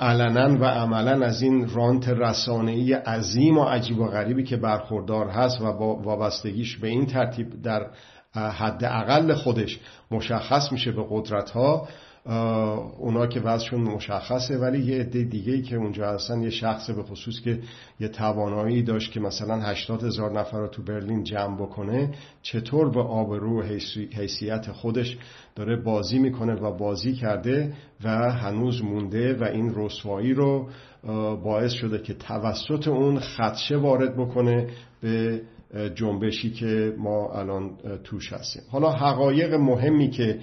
علنا 0.00 0.58
و 0.60 0.64
عملا 0.64 1.26
از 1.26 1.42
این 1.42 1.68
رانت 1.68 2.08
رسانه‌ای 2.08 2.92
عظیم 2.92 3.58
و 3.58 3.64
عجیب 3.64 3.98
و 3.98 4.06
غریبی 4.06 4.44
که 4.44 4.56
برخوردار 4.56 5.28
هست 5.28 5.60
و 5.60 5.72
با 5.72 5.96
وابستگیش 5.96 6.76
به 6.76 6.88
این 6.88 7.06
ترتیب 7.06 7.62
در 7.62 7.86
حد 8.34 8.84
اقل 8.84 9.34
خودش 9.34 9.80
مشخص 10.10 10.72
میشه 10.72 10.92
به 10.92 11.04
قدرت 11.10 11.50
ها 11.50 11.88
اونا 12.98 13.26
که 13.26 13.40
وضعشون 13.40 13.80
مشخصه 13.80 14.58
ولی 14.58 14.78
یه 14.78 15.00
عده 15.00 15.24
دیگه 15.24 15.52
ای 15.52 15.62
که 15.62 15.76
اونجا 15.76 16.12
هستن 16.12 16.42
یه 16.42 16.50
شخص 16.50 16.90
به 16.90 17.02
خصوص 17.02 17.40
که 17.40 17.58
یه 18.00 18.08
توانایی 18.08 18.82
داشت 18.82 19.12
که 19.12 19.20
مثلا 19.20 19.60
80 19.60 20.04
هزار 20.04 20.40
نفر 20.40 20.58
رو 20.58 20.68
تو 20.68 20.82
برلین 20.82 21.24
جمع 21.24 21.56
بکنه 21.56 22.14
چطور 22.42 22.90
به 22.90 23.00
آبرو 23.00 23.62
حیثیت 24.12 24.72
خودش 24.72 25.18
داره 25.54 25.76
بازی 25.76 26.18
می‌کنه 26.18 26.54
و 26.54 26.76
بازی 26.76 27.12
کرده 27.12 27.72
و 28.04 28.32
هنوز 28.32 28.82
مونده 28.82 29.34
و 29.34 29.44
این 29.44 29.72
رسوایی 29.76 30.34
رو 30.34 30.68
باعث 31.44 31.72
شده 31.72 31.98
که 31.98 32.14
توسط 32.14 32.88
اون 32.88 33.18
خدشه 33.18 33.76
وارد 33.76 34.16
بکنه 34.16 34.66
به 35.02 35.40
جنبشی 35.94 36.50
که 36.50 36.94
ما 36.98 37.32
الان 37.32 37.70
توش 38.04 38.32
هستیم. 38.32 38.62
حالا 38.70 38.90
حقایق 38.90 39.54
مهمی 39.54 40.10
که 40.10 40.38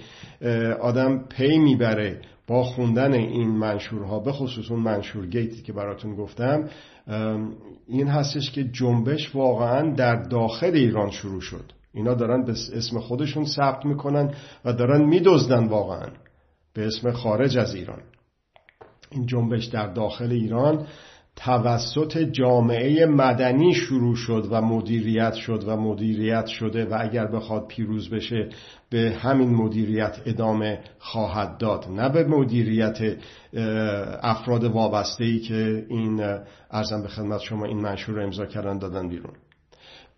آدم 0.80 1.24
پی 1.28 1.58
می‌بره 1.58 2.20
با 2.46 2.64
خوندن 2.64 3.12
این 3.12 3.48
منشورها 3.48 4.18
به 4.18 4.32
خصوص 4.32 4.70
اون 4.70 4.80
منشور 4.80 5.26
گیتی 5.26 5.62
که 5.62 5.72
براتون 5.72 6.14
گفتم 6.16 6.68
این 7.86 8.08
هستش 8.08 8.50
که 8.50 8.64
جنبش 8.64 9.34
واقعا 9.34 9.94
در 9.94 10.22
داخل 10.22 10.74
ایران 10.74 11.10
شروع 11.10 11.40
شد. 11.40 11.72
اینا 11.94 12.14
دارن 12.14 12.44
به 12.44 12.52
اسم 12.52 12.98
خودشون 12.98 13.44
ثبت 13.44 13.86
می‌کنن 13.86 14.34
و 14.64 14.72
دارن 14.72 15.04
میدزدن 15.04 15.66
واقعا 15.68 16.08
به 16.74 16.86
اسم 16.86 17.10
خارج 17.10 17.58
از 17.58 17.74
ایران. 17.74 18.00
این 19.10 19.26
جنبش 19.26 19.64
در 19.64 19.92
داخل 19.92 20.32
ایران 20.32 20.86
توسط 21.36 22.18
جامعه 22.18 23.06
مدنی 23.06 23.74
شروع 23.74 24.16
شد 24.16 24.48
و 24.50 24.60
مدیریت 24.60 25.34
شد 25.34 25.64
و 25.66 25.76
مدیریت 25.76 26.46
شده 26.46 26.84
و 26.84 26.98
اگر 27.00 27.26
بخواد 27.26 27.66
پیروز 27.68 28.10
بشه 28.10 28.48
به 28.90 29.16
همین 29.20 29.50
مدیریت 29.50 30.16
ادامه 30.26 30.80
خواهد 30.98 31.58
داد. 31.58 31.88
نه 31.88 32.08
به 32.08 32.24
مدیریت 32.24 33.16
افراد 34.22 34.64
وابسته 34.64 35.24
ای 35.24 35.38
که 35.38 35.86
این 35.88 36.38
ارزم 36.70 37.02
به 37.02 37.08
خدمت 37.08 37.40
شما 37.40 37.64
این 37.64 37.80
منشور 37.80 38.14
رو 38.14 38.22
امضا 38.22 38.46
کردن 38.46 38.78
دادن 38.78 39.08
بیرون. 39.08 39.32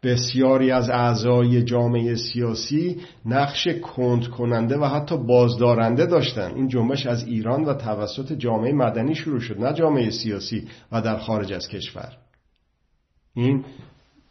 بسیاری 0.03 0.71
از 0.71 0.91
اعضای 0.91 1.62
جامعه 1.62 2.15
سیاسی 2.15 3.00
نقش 3.26 3.69
کند 3.69 4.29
کننده 4.29 4.79
و 4.79 4.85
حتی 4.85 5.17
بازدارنده 5.17 6.07
داشتن. 6.07 6.55
این 6.55 6.69
جنبش 6.69 7.07
از 7.07 7.26
ایران 7.26 7.65
و 7.65 7.75
توسط 7.75 8.33
جامعه 8.33 8.73
مدنی 8.73 9.15
شروع 9.15 9.41
شد 9.41 9.61
نه 9.61 9.73
جامعه 9.73 10.11
سیاسی 10.11 10.69
و 10.93 11.03
در 11.03 11.17
خارج 11.17 11.53
از 11.53 11.69
کشور. 11.69 12.12
این 13.35 13.65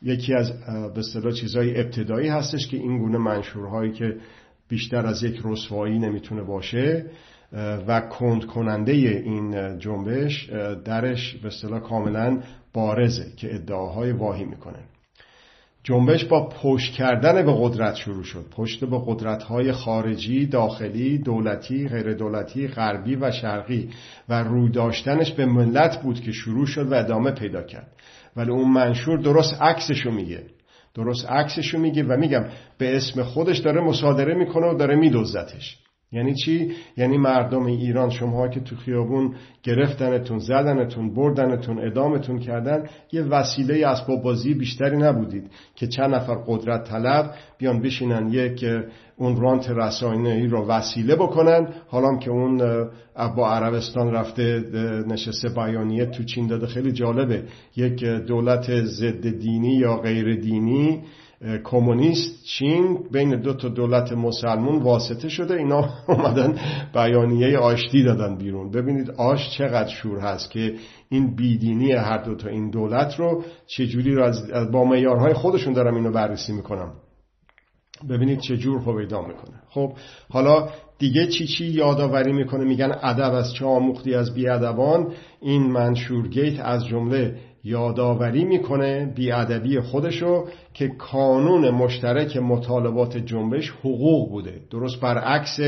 یکی 0.01 0.33
از 0.33 0.51
به 0.67 0.99
اصطلاح 0.99 1.33
چیزهای 1.33 1.81
ابتدایی 1.81 2.27
هستش 2.27 2.67
که 2.67 2.77
این 2.77 2.97
گونه 2.97 3.17
منشورهایی 3.17 3.91
که 3.91 4.17
بیشتر 4.67 5.05
از 5.05 5.23
یک 5.23 5.41
رسوایی 5.43 5.99
نمی‌تونه 5.99 6.43
باشه 6.43 7.05
و 7.87 8.01
کند 8.01 8.45
کننده 8.45 8.91
این 8.91 9.79
جنبش 9.79 10.49
درش 10.85 11.35
به 11.35 11.47
اصطلاح 11.47 11.79
کاملا 11.79 12.41
بارزه 12.73 13.31
که 13.37 13.55
ادعاهای 13.55 14.11
واهی 14.11 14.45
می‌کنه. 14.45 14.79
جنبش 15.85 16.25
با 16.25 16.49
پشت 16.49 16.93
کردن 16.93 17.45
به 17.45 17.53
قدرت 17.57 17.95
شروع 17.95 18.23
شد. 18.23 18.45
پشت 18.51 18.85
به 18.85 19.01
قدرت 19.05 19.43
های 19.43 19.71
خارجی، 19.71 20.45
داخلی، 20.45 21.17
دولتی، 21.17 21.87
غیر 21.87 22.13
دولتی، 22.13 22.67
غربی 22.67 23.15
و 23.15 23.31
شرقی 23.31 23.89
و 24.29 24.43
روی 24.43 24.71
داشتنش 24.71 25.31
به 25.31 25.45
ملت 25.45 26.01
بود 26.01 26.21
که 26.21 26.31
شروع 26.31 26.65
شد 26.65 26.91
و 26.91 26.93
ادامه 26.93 27.31
پیدا 27.31 27.63
کرد. 27.63 27.91
ولی 28.35 28.51
اون 28.51 28.71
منشور 28.71 29.17
درست 29.17 29.61
عکسشو 29.61 30.11
میگه. 30.11 30.43
درست 30.95 31.25
عکسشو 31.29 31.77
میگه 31.77 32.03
و 32.03 32.17
میگم 32.17 32.45
به 32.77 32.95
اسم 32.95 33.23
خودش 33.23 33.57
داره 33.57 33.81
مصادره 33.81 34.33
می‌کنه 34.33 34.67
و 34.67 34.77
داره 34.77 34.95
میدوزتش 34.95 35.77
یعنی 36.11 36.33
چی؟ 36.35 36.71
یعنی 36.97 37.17
مردم 37.17 37.65
ایران 37.65 38.09
شما 38.09 38.47
که 38.47 38.59
تو 38.59 38.75
خیابون 38.75 39.35
گرفتنتون 39.63 40.39
زدنتون 40.39 41.13
بردنتون 41.13 41.87
ادامتون 41.87 42.39
کردن 42.39 42.87
یه 43.11 43.21
وسیله 43.21 43.87
اسباب 43.87 44.21
بازی 44.21 44.53
بیشتری 44.53 44.97
نبودید 44.97 45.51
که 45.75 45.87
چند 45.87 46.15
نفر 46.15 46.35
قدرت 46.47 46.83
طلب 46.83 47.31
بیان 47.57 47.81
بشینن 47.81 48.29
یک 48.29 48.65
اون 49.17 49.41
رانت 49.41 49.69
رسانه 49.69 50.29
ای 50.29 50.47
رو 50.47 50.67
وسیله 50.67 51.15
بکنن 51.15 51.67
حالا 51.87 52.17
که 52.17 52.31
اون 52.31 52.57
با 53.35 53.49
عربستان 53.49 54.11
رفته 54.11 54.63
نشسته 55.07 55.49
بیانیه 55.49 56.05
تو 56.05 56.23
چین 56.23 56.47
داده 56.47 56.67
خیلی 56.67 56.91
جالبه 56.91 57.43
یک 57.75 58.03
دولت 58.03 58.83
ضد 58.83 59.39
دینی 59.39 59.75
یا 59.75 59.97
غیر 59.97 60.35
دینی 60.35 61.01
کمونیست 61.63 62.43
چین 62.43 62.99
بین 63.11 63.41
دو 63.41 63.53
تا 63.53 63.69
دولت 63.69 64.11
مسلمون 64.11 64.81
واسطه 64.81 65.29
شده 65.29 65.53
اینا 65.53 65.89
اومدن 66.07 66.59
بیانیه 66.93 67.57
آشتی 67.57 68.03
دادن 68.03 68.37
بیرون. 68.37 68.71
ببینید 68.71 69.11
آش 69.11 69.57
چقدر 69.57 69.89
شور 69.89 70.19
هست 70.19 70.51
که 70.51 70.75
این 71.09 71.35
بیدینی 71.35 71.91
هر 71.91 72.23
دو 72.23 72.35
تا 72.35 72.49
این 72.49 72.69
دولت 72.69 73.19
رو 73.19 73.43
چجوری 73.67 74.15
رو 74.15 74.23
از 74.23 74.71
با 74.71 74.83
معیارهای 74.83 75.33
خودشون 75.33 75.73
دارم 75.73 75.95
اینو 75.95 76.11
بررسی 76.11 76.53
می‌کنم. 76.53 76.93
ببینید 78.09 78.39
چه 78.39 78.57
جور 78.57 78.81
هویدا 78.81 79.21
می‌کنه. 79.21 79.61
خب 79.69 79.93
حالا 80.29 80.69
دیگه 80.99 81.27
چی 81.27 81.47
چی 81.47 81.65
یادآوری 81.65 82.33
می‌کنه؟ 82.33 82.63
میگن 82.63 82.91
ادب 83.03 83.33
از 83.33 83.53
چه 83.53 83.65
آموختی 83.65 84.15
از 84.15 84.33
بیادبان؟ 84.33 85.13
این 85.41 85.61
منشور 85.61 86.27
گیت 86.27 86.59
از 86.59 86.87
جمله 86.87 87.39
یادآوری 87.65 88.45
می‌کنه 88.45 89.05
بیادبی 89.15 89.79
خودشو 89.79 90.47
که 90.73 90.87
کانون 90.87 91.69
مشترک 91.69 92.37
مطالبات 92.37 93.17
جنبش 93.17 93.69
حقوق 93.69 94.29
بوده. 94.29 94.61
درست 94.71 95.01
برعکس 95.01 95.59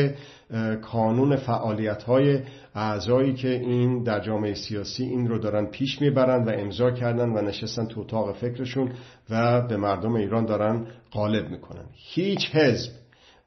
کانون 0.81 1.35
فعالیت 1.35 2.03
های 2.03 2.39
اعضایی 2.75 3.33
که 3.33 3.49
این 3.49 4.03
در 4.03 4.19
جامعه 4.19 4.53
سیاسی 4.53 5.03
این 5.03 5.27
رو 5.27 5.39
دارن 5.39 5.65
پیش 5.65 6.01
می‌برن 6.01 6.43
و 6.43 6.49
امضا 6.49 6.91
کردن 6.91 7.29
و 7.29 7.41
نشستن 7.41 7.85
تو 7.85 8.01
اتاق 8.01 8.35
فکرشون 8.35 8.91
و 9.29 9.61
به 9.61 9.77
مردم 9.77 10.15
ایران 10.15 10.45
دارن 10.45 10.85
غالب 11.11 11.49
می‌کنن. 11.49 11.85
هیچ 11.93 12.55
حزب 12.55 12.91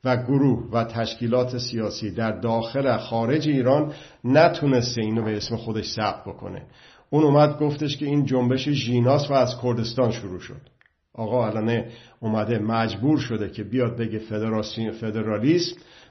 و 0.04 0.16
گروه 0.16 0.70
و 0.72 0.84
تشکیلات 0.84 1.58
سیاسی 1.58 2.10
در 2.10 2.40
داخل 2.40 2.96
خارج 2.96 3.48
ایران 3.48 3.92
نتونسته 4.24 5.02
اینو 5.02 5.24
به 5.24 5.36
اسم 5.36 5.56
خودش 5.56 5.84
ثبت 5.84 6.24
بکنه. 6.26 6.62
اون 7.10 7.24
اومد 7.24 7.58
گفتش 7.58 7.96
که 7.96 8.06
این 8.06 8.24
جنبش 8.24 8.68
ژیناس 8.68 9.30
و 9.30 9.34
از 9.34 9.54
کردستان 9.62 10.10
شروع 10.10 10.40
شد. 10.40 10.60
آقا 11.14 11.46
الان 11.46 11.84
اومده 12.20 12.58
مجبور 12.58 13.18
شده 13.18 13.50
که 13.50 13.64
بیاد 13.64 13.96
بگه 13.96 14.18
فدرالیسم 14.18 14.90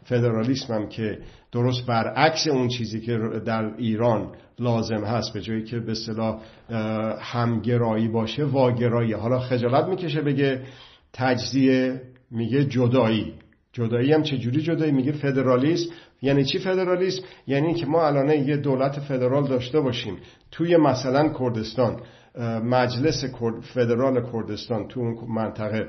فدرالیسم 0.04 0.74
هم 0.74 0.90
که 0.90 1.20
درست 1.52 1.86
برعکس 1.86 2.48
اون 2.48 2.68
چیزی 2.68 3.02
که 3.02 3.18
در 3.46 3.76
ایران 3.78 4.32
لازم 4.60 5.04
هست 5.04 5.34
به 5.34 5.42
جایی 5.42 5.64
که 5.64 5.80
به 5.80 5.94
صلاح 5.94 6.42
همگرایی 7.22 8.08
باشه 8.08 8.44
واگرایی. 8.44 9.14
حالا 9.14 9.40
خجالت 9.40 9.86
می‌کشه 9.86 10.22
بگه 10.22 10.62
تجزیه 11.14 12.02
میگه 12.32 12.66
جدایی. 12.66 13.34
جدایی 13.74 14.14
هم 14.14 14.24
چجوری 14.24 14.62
جدایی؟ 14.62 14.92
میگه 14.92 15.12
فدرالیسم. 15.12 15.90
یعنی 16.22 16.46
چی 16.46 16.60
فدرالیسم؟ 16.60 17.24
یعنی 17.48 17.74
که 17.74 17.86
ما 17.86 18.08
الان 18.08 18.30
یه 18.30 18.58
دولت 18.58 19.00
فدرال 19.00 19.48
داشته 19.48 19.80
باشیم. 19.80 20.18
توی 20.52 20.78
مثلا 20.78 21.34
کردستان 21.40 22.02
مجلس 22.64 23.26
فدرال 23.74 24.32
کردستان 24.32 24.88
تو 24.88 25.00
اون 25.00 25.18
منطقه 25.30 25.88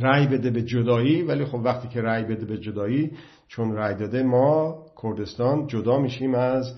رأی 0.00 0.26
بده 0.26 0.50
به 0.50 0.62
جدایی 0.62 1.22
ولی 1.22 1.44
خب 1.44 1.54
وقتی 1.54 1.88
که 1.88 2.02
رأی 2.02 2.24
بده 2.24 2.46
به 2.46 2.58
جدایی 2.58 3.10
چون 3.48 3.72
رأی 3.72 3.94
داده 3.94 4.22
ما 4.22 4.78
کردستان 5.02 5.66
جدا 5.66 5.98
میشیم 5.98 6.34
از 6.34 6.74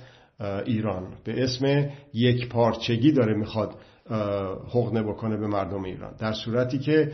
ایران. 0.64 1.06
به 1.24 1.42
اسم 1.42 1.90
یک 2.14 2.48
پارچگی 2.48 3.12
داره 3.12 3.34
می‌خواد 3.34 3.74
حقنه 4.74 5.02
بکنه 5.02 5.36
به 5.36 5.46
مردم 5.46 5.84
ایران. 5.84 6.14
در 6.18 6.32
صورتی 6.32 6.78
که 6.78 7.12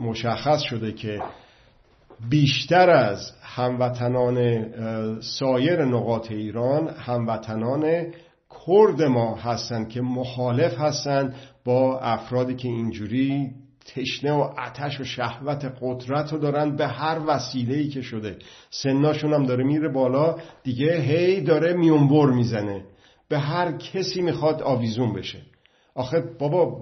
مشخص 0.00 0.62
شده 0.62 0.92
که 0.92 1.20
بیشتر 2.30 2.90
از 2.90 3.32
هموطنان 3.42 4.66
سایر 5.20 5.84
نقاط 5.84 6.30
ایران 6.30 6.88
هموطنان 6.88 8.06
کرد 8.66 9.02
ما 9.02 9.34
هستند 9.34 9.88
که 9.88 10.00
مخالف 10.00 10.78
هستند 10.78 11.34
با 11.64 12.00
افرادی 12.00 12.54
که 12.54 12.68
اینجوری 12.68 13.50
تشنه 13.94 14.32
و 14.32 14.40
آتش 14.40 15.00
و 15.00 15.04
شهوت 15.04 15.72
قدرت 15.80 16.32
رو 16.32 16.38
دارن 16.38 16.76
به 16.76 16.86
هر 16.86 17.20
وسیله‌ای 17.26 17.88
که 17.88 18.02
شده. 18.02 18.38
سناشون 18.70 19.32
هم 19.32 19.46
داره 19.46 19.64
میره 19.64 19.88
بالا 19.88 20.36
دیگه 20.62 21.00
هی 21.00 21.40
داره 21.40 21.72
میونبر 21.72 22.26
می‌زنه. 22.26 22.84
به 23.28 23.38
هر 23.38 23.72
کسی 23.72 24.22
می‌خواد 24.22 24.62
آویزون 24.62 25.12
بشه. 25.12 25.38
آخه 25.94 26.24
بابا 26.38 26.80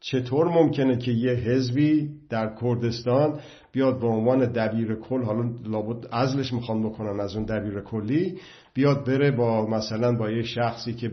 چطور 0.00 0.48
ممکنه 0.48 0.96
که 0.96 1.10
یه 1.10 1.32
حزبی 1.32 2.10
در 2.30 2.56
کردستان 2.60 3.40
بیاد 3.72 4.00
به 4.00 4.06
عنوان 4.06 4.52
دبیر 4.52 4.94
کل 4.94 5.22
حالا 5.22 5.50
لابد 5.64 6.06
ازلش 6.10 6.52
می‌خوان 6.52 6.82
بکنن 6.82 7.20
از 7.20 7.36
اون 7.36 7.44
دبیر 7.44 7.80
کلی 7.80 8.38
بیاد 8.74 9.06
بره 9.06 9.30
با 9.30 9.66
مثلا 9.66 10.16
با 10.16 10.30
یه 10.30 10.42
شخصی 10.42 10.94
که 10.94 11.10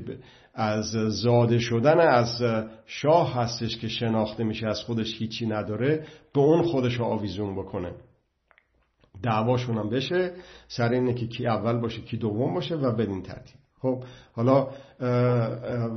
از 0.54 0.86
زاده 1.08 1.60
شدن 1.60 2.00
از 2.00 2.44
شاه 2.86 3.36
هستش 3.36 3.78
که 3.78 3.88
شناخته 3.88 4.44
میشه 4.44 4.68
از 4.68 4.80
خودش 4.80 5.18
هیچی 5.18 5.46
نداره 5.46 6.08
به 6.34 6.42
اون 6.42 6.64
خودش 6.64 7.02
آویزون 7.02 7.56
بکنه. 7.56 7.92
دعواشون 9.24 9.78
هم 9.78 9.90
بشه 9.90 10.32
سر 10.68 10.90
اینه 10.90 11.14
که 11.14 11.28
کی 11.28 11.48
اول 11.48 11.80
باشه 11.80 12.02
کی 12.02 12.18
دوم 12.18 12.54
باشه 12.54 12.76
و 12.76 12.96
بدین 12.96 13.22
ترتیب. 13.22 13.65
خب 13.86 14.04
حالا 14.34 14.68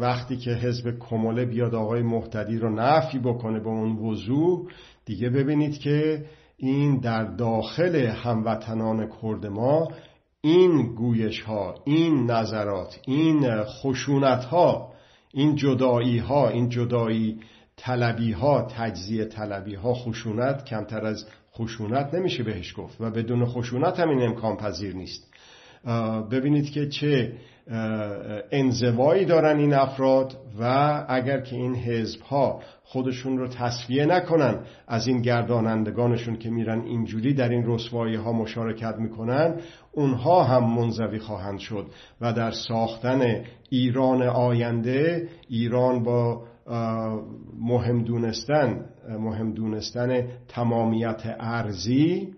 وقتی 0.01 0.37
که 0.37 0.51
حزب 0.51 0.99
کماله 0.99 1.45
بیاد 1.45 1.75
آقای 1.75 2.03
محتدی 2.03 2.59
رو 2.59 2.75
نفی 2.75 3.19
بکنه 3.19 3.61
به 3.61 3.69
اون 3.69 3.97
وضوح 3.97 4.69
دیگه 5.05 5.31
ببینید 5.31 5.79
که 5.79 6.25
این 6.57 7.01
در 7.01 7.25
داخل 7.25 7.97
هموطنان 7.97 9.11
کرد 9.23 9.47
ما 9.47 9.89
این 10.41 10.95
گویش 10.95 11.43
ها 11.43 11.75
این 11.85 12.31
نظرات 12.31 13.01
این 13.07 13.63
خشونت 13.65 14.45
ها 14.45 14.93
این 15.33 15.57
جدایی 15.57 16.19
ها 16.19 16.49
این 16.49 16.69
جدایی 16.69 17.41
طلبی 17.77 18.33
ها 18.33 18.63
تجزیه 18.63 19.25
طلبی 19.25 19.75
ها 19.75 19.95
خشونت 19.95 20.65
کمتر 20.65 21.07
از 21.07 21.27
خشونت 21.55 22.15
نمیشه 22.15 22.43
بهش 22.43 22.75
گفت 22.77 23.01
و 23.01 23.11
بدون 23.11 23.47
خشونت 23.47 24.01
هم 24.01 24.09
این 24.09 24.23
امکان 24.23 24.57
پذیر 24.57 24.95
نیست 24.95 25.29
ببینید 26.31 26.71
که 26.71 26.89
چه 26.89 27.33
انزوایی 28.51 29.25
دارن 29.25 29.59
این 29.59 29.75
افراد 29.75 30.37
و 30.61 30.65
اگر 31.09 31.41
که 31.41 31.57
این 31.57 31.75
حزب 31.75 32.21
ها 32.21 32.61
خودشون 32.85 33.39
رو 33.39 33.49
تصفیه 33.49 34.07
نکنن 34.07 34.59
از 34.87 35.07
این 35.07 35.23
گردانندگانشون 35.23 36.37
که 36.37 36.51
میرن 36.51 36.81
اینجوری 36.81 37.35
در 37.35 37.49
این 37.49 37.63
رسوایی 37.67 38.15
ها 38.15 38.33
مشارکت 38.33 38.95
می‌کنن 38.99 39.55
اونها 39.93 40.45
هم 40.45 40.65
منزوی 40.65 41.19
خواهند 41.19 41.59
شد 41.59 41.87
و 42.21 42.33
در 42.33 42.51
ساختن 42.51 43.45
ایران 43.71 44.23
آینده 44.23 45.29
ایران 45.49 46.03
با 46.03 46.43
مهم 47.61 48.03
دونستن 48.03 48.85
مهم 49.19 49.53
دونستن 49.53 50.29
تمامیت 50.49 51.37
ارزی 51.41 52.35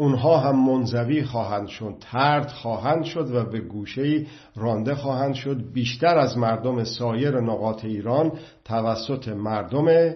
اونها 0.00 0.38
هم 0.38 0.66
منزوی 0.66 1.24
خواهند 1.24 1.68
شد 1.68 1.94
ترد 2.00 2.48
خواهند 2.48 3.04
شد 3.04 3.34
و 3.34 3.44
به 3.44 3.60
گوشه 3.60 4.26
رانده 4.56 4.94
خواهند 4.94 5.34
شد. 5.34 5.72
بیشتر 5.72 6.18
از 6.18 6.38
مردم 6.38 6.84
سایر 6.84 7.40
نقاط 7.40 7.84
ایران 7.84 8.32
توسط 8.64 9.28
مردم 9.28 10.14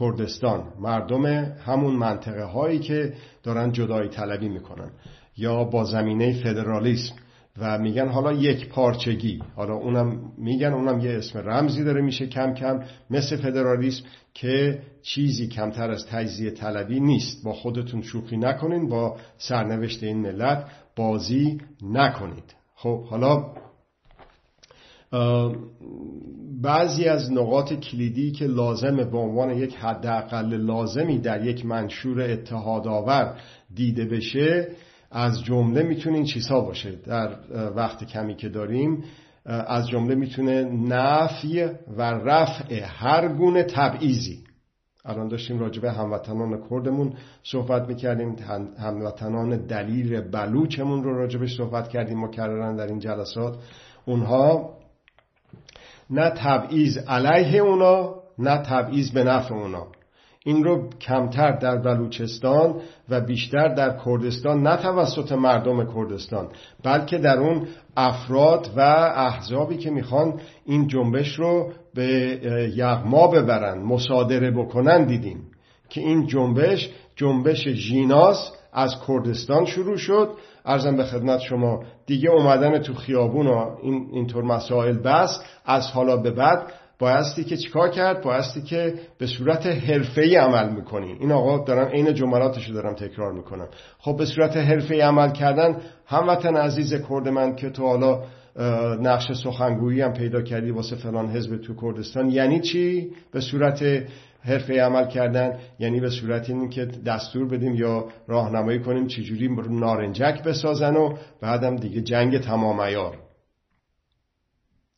کردستان 0.00 0.64
مردم 0.80 1.26
همون 1.66 1.94
منطقه 1.94 2.44
هایی 2.44 2.78
که 2.78 3.12
دارن 3.42 3.72
جدایی 3.72 4.08
طلبی 4.08 4.48
می‌کنن 4.48 4.90
یا 5.36 5.64
با 5.64 5.84
زمینه 5.84 6.42
فدرالیسم 6.42 7.14
و 7.58 7.78
میگن 7.78 8.08
حالا 8.08 8.32
یک 8.32 8.68
پارچگی. 8.68 9.42
حالا 9.56 9.74
اونم 9.74 10.32
میگن 10.38 10.72
اونم 10.72 11.00
یه 11.00 11.10
اسم 11.10 11.38
رمزی 11.38 11.84
داره 11.84 12.00
میشه 12.02 12.26
کم 12.26 12.54
کم 12.54 12.80
مثل 13.10 13.36
فدرالیسم 13.36 14.04
که 14.34 14.82
چیزی 15.02 15.48
کمتر 15.48 15.90
از 15.90 16.06
تجزیه 16.06 16.50
طلبی 16.50 17.00
نیست. 17.00 17.44
با 17.44 17.52
خودتون 17.52 18.02
شوخی 18.02 18.36
نکنین 18.36 18.88
با 18.88 19.16
سرنوشت 19.38 20.02
این 20.02 20.20
ملت 20.20 20.64
بازی 20.96 21.60
نکنید. 21.82 22.54
خب 22.74 23.04
حالا 23.04 23.54
بعضی 26.62 27.04
از 27.04 27.32
نقاط 27.32 27.72
کلیدی 27.72 28.32
که 28.32 28.46
لازمه 28.46 29.04
به 29.04 29.18
عنوان 29.18 29.50
یک 29.50 29.74
حداقل 29.74 30.54
لازمی 30.54 31.18
در 31.18 31.46
یک 31.46 31.66
منشور 31.66 32.20
اتحاد 32.20 32.88
آور 32.88 33.40
دیده 33.74 34.04
بشه 34.04 34.68
از 35.10 35.44
جمله 35.44 35.82
می‌تونه 35.82 36.16
این 36.16 36.24
چیزها 36.24 36.60
باشه. 36.60 36.92
در 37.06 37.36
وقت 37.76 38.04
کمی 38.04 38.36
که 38.36 38.48
داریم 38.48 39.04
از 39.44 39.88
جمله 39.88 40.14
می‌تونه 40.14 40.64
نفی 40.64 41.62
و 41.96 42.02
رفع 42.02 42.80
هر 42.84 43.28
گونه 43.28 43.62
تبعیزی 43.62 44.44
الان 45.04 45.28
داشتیم 45.28 45.58
راجع 45.58 45.82
به 45.82 45.92
هموطنان 45.92 46.68
کردمون 46.70 47.12
صحبت 47.42 47.88
می‌کردیم 47.88 48.36
هموطنان 48.78 49.66
دلیل 49.66 50.20
بلوچمون 50.20 51.02
رو 51.02 51.18
راجبش 51.18 51.56
صحبت 51.56 51.88
کردیم 51.88 52.24
مکررن 52.24 52.76
در 52.76 52.86
این 52.86 52.98
جلسات. 52.98 53.56
اونها 54.06 54.76
نه 56.10 56.30
تبعیض 56.30 56.98
علیه 56.98 57.60
اونا 57.60 58.14
نه 58.38 58.62
تبعیض 58.62 59.10
به 59.10 59.24
نفع 59.24 59.54
اونا. 59.54 59.86
این 60.44 60.64
رو 60.64 60.88
کمتر 61.00 61.50
در 61.50 61.76
بلوچستان 61.76 62.74
و 63.08 63.20
بیشتر 63.20 63.74
در 63.74 63.96
کردستان 64.04 64.62
نه 64.62 64.76
توسط 64.76 65.32
مردم 65.32 65.94
کردستان 65.94 66.48
بلکه 66.84 67.18
در 67.18 67.38
اون 67.38 67.66
افراد 67.96 68.70
و 68.76 68.80
احزابی 69.16 69.76
که 69.76 69.90
می‌خوان 69.90 70.40
این 70.66 70.86
جنبش 70.86 71.34
رو 71.34 71.72
به 71.94 72.40
یغما 72.76 73.26
ببرن 73.26 73.82
مصادره 73.82 74.50
بکنن 74.50 75.06
دیدیم 75.06 75.42
که 75.88 76.00
این 76.00 76.26
جنبش 76.26 76.90
جنبش 77.16 77.68
ژیناس 77.68 78.52
از 78.72 78.94
کردستان 79.08 79.64
شروع 79.64 79.96
شد. 79.96 80.30
ارزم 80.64 80.96
به 80.96 81.04
خدمت 81.04 81.40
شما 81.40 81.84
دیگه 82.06 82.30
اومدن 82.30 82.78
تو 82.78 82.94
خیابون 82.94 83.46
و 83.46 83.76
این 83.82 84.08
اینطور 84.12 84.44
مسائل 84.44 84.98
بس 84.98 85.40
از 85.66 85.86
حالا 85.90 86.16
به 86.16 86.30
بعد 86.30 86.72
بایستی 87.00 87.44
که 87.44 87.56
چیکار 87.56 87.90
کرد؟ 87.90 88.22
بایستی 88.22 88.62
که 88.62 88.94
به 89.18 89.26
صورت 89.26 89.66
حرفه‌ای 89.66 90.36
عمل 90.36 90.72
می‌کنی 90.72 91.12
این 91.12 91.32
آقا 91.32 91.64
دارم 91.64 91.88
عین 91.88 92.14
جملاتش 92.14 92.68
رو 92.68 92.74
دارم 92.74 92.94
تکرار 92.94 93.32
می‌کنم 93.32 93.68
خب 93.98 94.16
به 94.16 94.24
صورت 94.24 94.56
حرفه‌ای 94.56 95.00
عمل 95.00 95.32
کردن 95.32 95.76
هموطن 96.06 96.56
عزیز 96.56 96.94
کرد 96.94 97.28
من 97.28 97.56
که 97.56 97.70
تو 97.70 97.86
حالا 97.86 98.22
نقش 99.00 99.32
سخنگویی 99.32 100.00
هم 100.00 100.12
پیدا 100.12 100.42
کردی 100.42 100.70
واسه 100.70 100.96
فلان 100.96 101.30
حزب 101.30 101.56
تو 101.56 101.74
کردستان 101.82 102.30
یعنی 102.30 102.60
چی؟ 102.60 103.10
به 103.32 103.40
صورت 103.40 103.82
حرفه 104.42 104.82
عمل 104.82 105.08
کردن 105.08 105.58
یعنی 105.78 106.00
به 106.00 106.10
صورت 106.10 106.50
این 106.50 106.68
که 106.68 106.84
دستور 106.84 107.48
بدیم 107.48 107.74
یا 107.74 108.08
راهنمایی 108.28 108.80
کنیم 108.80 109.06
چجوری 109.06 109.48
نارنجک 109.68 110.42
بسازن 110.42 110.96
و 110.96 111.16
بعدم 111.40 111.76
دیگه 111.76 112.00
جنگ 112.00 112.38
تمام 112.38 112.80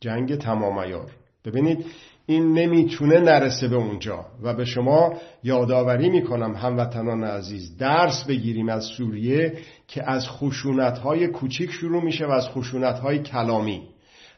جنگ 0.01 0.37
تمام 0.37 0.79
ببینید 1.45 1.87
این 2.27 2.53
نمی‌تونه 2.53 3.21
نرسه 3.21 3.69
به 3.69 3.77
اونجا 3.77 4.27
و 4.43 4.55
به 4.55 4.65
شما 4.65 5.15
یادآوری 5.43 6.11
می‌کنم 6.11 6.55
هموطنان 6.55 7.25
عزیز 7.25 7.77
درس 7.77 8.25
بگیریم 8.25 8.69
از 8.69 8.85
سوریه 8.85 9.59
که 9.89 10.11
از 10.11 10.29
خشونتهای 10.29 11.29
کوچیک 11.29 11.71
شروع 11.71 12.05
میشه 12.05 12.27
و 12.27 12.31
از 12.31 12.49
خشونتهای 12.49 13.19
کلامی. 13.19 13.83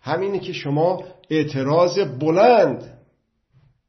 همینه 0.02 0.38
که 0.38 0.52
شما 0.52 1.04
اعتراض 1.30 1.98
بلند 1.98 2.98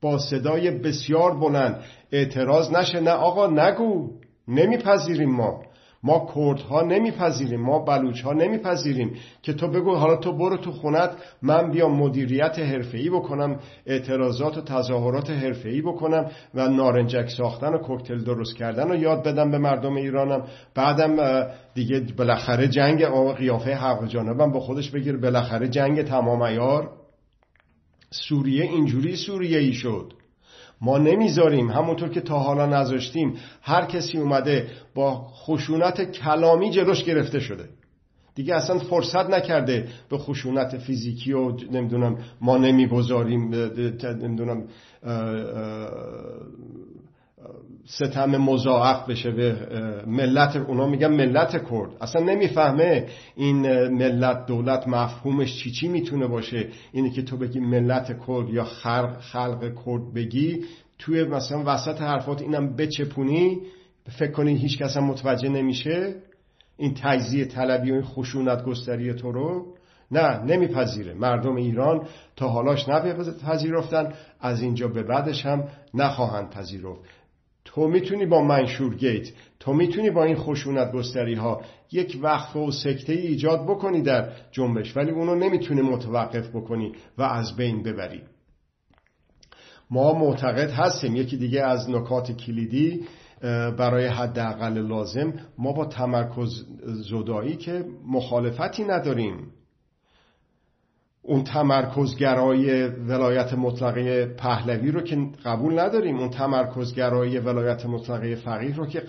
با 0.02 0.18
صدای 0.18 0.72
بسیار 0.72 1.40
بلند 1.40 1.84
اعتراض 2.12 2.72
نشه 2.72 3.00
نه 3.00 3.12
آقا 3.12 3.48
نگو 3.48 4.12
نمیپذیریم 4.48 5.30
ما. 5.30 5.65
ما 6.06 6.28
کردها 6.36 6.82
نمیپذیریم 6.82 7.62
ما 7.62 7.80
بلوچ 7.80 8.22
ها 8.22 8.34
نمیپذیریم 8.34 9.14
که 9.42 9.54
تو 9.54 9.68
بگو 9.68 9.96
حالا 9.96 10.16
تو 10.16 10.32
برو 10.38 10.58
تو 10.58 10.72
خونت 10.72 11.12
من 11.42 11.72
بیام 11.72 12.00
مدیریت 12.00 12.60
حرفه‌ای 12.60 13.10
بکنم 13.10 13.60
اعتراضات 13.86 14.58
و 14.58 14.62
تظاهرات 14.62 15.30
حرفه‌ای 15.30 15.82
بکنم 15.82 16.32
و 16.54 16.68
نارنجک 16.68 17.30
ساختن 17.30 17.74
و 17.74 17.78
کوکتل 17.78 18.24
درست 18.24 18.56
کردن 18.56 18.92
و 18.92 18.96
یاد 18.96 19.24
بدم 19.24 19.52
به 19.52 19.58
مردم 19.58 19.96
ایرانم. 19.96 20.44
بعدم 20.76 21.46
دیگه 21.74 22.06
بالاخره 22.18 22.68
جنگ 22.68 23.06
قیافه 23.38 23.76
حق 23.76 24.08
جانبم 24.08 24.52
با 24.52 24.60
خودش 24.60 24.92
بگیر 24.92 25.18
بالاخره 25.18 25.68
جنگ 25.68 26.02
تمام 26.02 26.42
ایار. 26.42 26.90
سوریه 28.12 28.64
اینجوری 28.64 29.16
سوریه 29.16 29.60
ای 29.60 29.74
شد. 29.74 30.14
ما 30.86 30.98
نمی‌ذاریم 30.98 31.72
همونطور 31.72 32.10
که 32.10 32.22
تا 32.22 32.40
حالا 32.40 32.66
نذاشتیم 32.66 33.34
هر 33.62 33.86
کسی 33.86 34.18
اومده 34.18 34.68
با 34.96 35.28
خشونت 35.28 36.12
کلامی 36.12 36.72
جلوش 36.72 37.04
گرفته 37.04 37.40
شده. 37.40 37.70
دیگه 38.36 38.56
اصلا 38.56 38.80
فرصت 38.80 39.30
نکرده 39.30 39.88
به 40.10 40.18
خشونت 40.18 40.78
فیزیکی 40.78 41.34
و 41.34 41.52
نمی‌دونم 41.72 42.18
ما 42.42 42.58
نمی‌گذاریم 42.58 43.54
نمی‌دونم 44.04 44.64
ستم 47.88 48.38
مضاعف 48.38 49.10
بشه 49.10 49.32
به 49.32 49.56
ملت 50.08 50.56
اونا 50.56 50.88
میگن 50.88 51.08
ملت 51.08 51.52
کرد. 51.70 51.90
اصلا 52.02 52.24
نمی‌فهمه 52.24 53.06
این 53.36 53.88
ملت 53.88 54.46
دولت 54.46 54.88
مفهومش 54.88 55.64
چی 55.64 55.72
چی 55.72 55.88
می‌تونه 55.88 56.28
باشه؟ 56.28 56.68
اینه 56.92 57.10
که 57.10 57.22
تو 57.22 57.38
بگی 57.38 57.60
ملت 57.60 58.20
کرد 58.28 58.50
یا 58.50 58.64
خلق, 58.64 59.20
خلق 59.20 59.62
کرد 59.86 60.14
بگی 60.14 60.66
توی 61.00 61.24
مثلا 61.24 61.64
وسط 61.66 62.02
حرفات 62.02 62.42
اینم 62.42 62.76
بچپونی 62.76 63.58
فکر 64.18 64.32
کنی 64.32 64.56
هیچ 64.56 64.78
کس 64.78 64.98
هم 64.98 65.04
متوجه 65.04 65.50
نمیشه؟ 65.50 66.16
این 66.78 66.94
تجزیه 67.04 67.46
طلبی 67.46 67.92
و 67.92 67.94
این 67.94 68.04
خشونت 68.04 68.64
گستری 68.64 69.14
تو 69.14 69.32
رو؟ 69.32 69.66
نه 70.12 70.44
نمیپذیره. 70.44 71.14
مردم 71.14 71.56
ایران 71.56 72.08
تا 72.36 72.48
حالاش 72.48 72.90
نپذیرفتن 72.90 74.14
از 74.42 74.62
اینجا 74.62 74.88
به 74.88 75.04
بعدش 75.04 75.46
هم 75.46 75.64
نخواهند 75.94 76.50
پذیرفت. 76.50 77.02
تو 77.76 77.88
می‌تونی 77.88 78.26
با 78.26 78.42
منشور 78.42 78.96
گیت 78.96 79.32
تو 79.60 79.74
می‌تونی 79.74 80.10
با 80.10 80.24
این 80.24 80.36
خشونت 80.36 80.92
گستری 80.92 81.34
ها 81.34 81.62
یک 81.92 82.20
وقفه 82.22 82.60
و 82.60 82.72
سکته 82.72 83.14
ای 83.14 83.28
ایجاد 83.28 83.64
بکنی 83.64 84.02
در 84.02 84.32
جنبش 84.52 84.98
ولی 84.98 85.12
اونو 85.12 85.36
نمی‌تونی 85.36 85.82
متوقف 85.82 86.50
بکنی 86.50 86.92
و 87.18 87.24
از 87.24 87.56
بین 87.56 87.84
ببری. 87.84 88.22
ما 89.90 90.14
معتقد 90.14 90.70
هستیم 90.70 91.16
یکی 91.16 91.38
دیگه 91.38 91.62
از 91.62 91.90
نکات 91.90 92.32
کلیدی 92.32 93.04
برای 93.78 94.08
حداقل 94.08 94.78
لازم 94.78 95.34
ما 95.58 95.74
با 95.74 95.86
تمرکز 95.86 96.66
زدایی 96.84 97.56
که 97.56 97.86
مخالفتی 98.08 98.84
نداریم. 98.84 99.48
اون 101.28 101.44
تمرکزگرای 101.44 102.88
ولایت 102.88 103.54
مطلقه 103.54 104.26
پهلوی 104.26 104.92
رو 104.92 105.02
که 105.02 105.28
قبول 105.46 105.80
نداریم 105.80 106.20
اون 106.20 106.30
تمرکزگرای 106.30 107.40
ولایت 107.40 107.86
مطلقه 107.86 108.36
فقیه 108.36 108.76
رو 108.76 108.86
که 108.86 109.00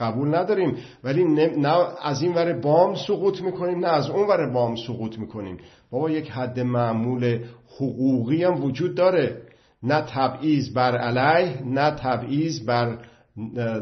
قبول 0.00 0.34
نداریم. 0.34 0.76
ولی 1.04 1.24
نه 1.24 1.74
از 2.02 2.22
این 2.22 2.34
ور 2.34 2.52
بام 2.52 2.94
سقوط 2.94 3.40
می‌کنیم 3.40 3.78
نه 3.78 3.88
از 3.88 4.10
اون 4.10 4.28
ور 4.28 4.52
بام 4.52 4.76
سقوط 4.76 5.18
می‌کنیم. 5.18 5.58
بابا 5.90 6.10
یک 6.10 6.30
حد 6.30 6.60
معمول 6.60 7.44
حقوقی 7.76 8.44
هم 8.44 8.64
وجود 8.64 8.94
داره. 8.94 9.42
نه 9.82 10.00
تبعیض 10.00 10.74
بر 10.74 10.96
علیه 10.96 11.62
نه 11.62 11.90
تبعیض 11.90 12.66
بر 12.66 12.98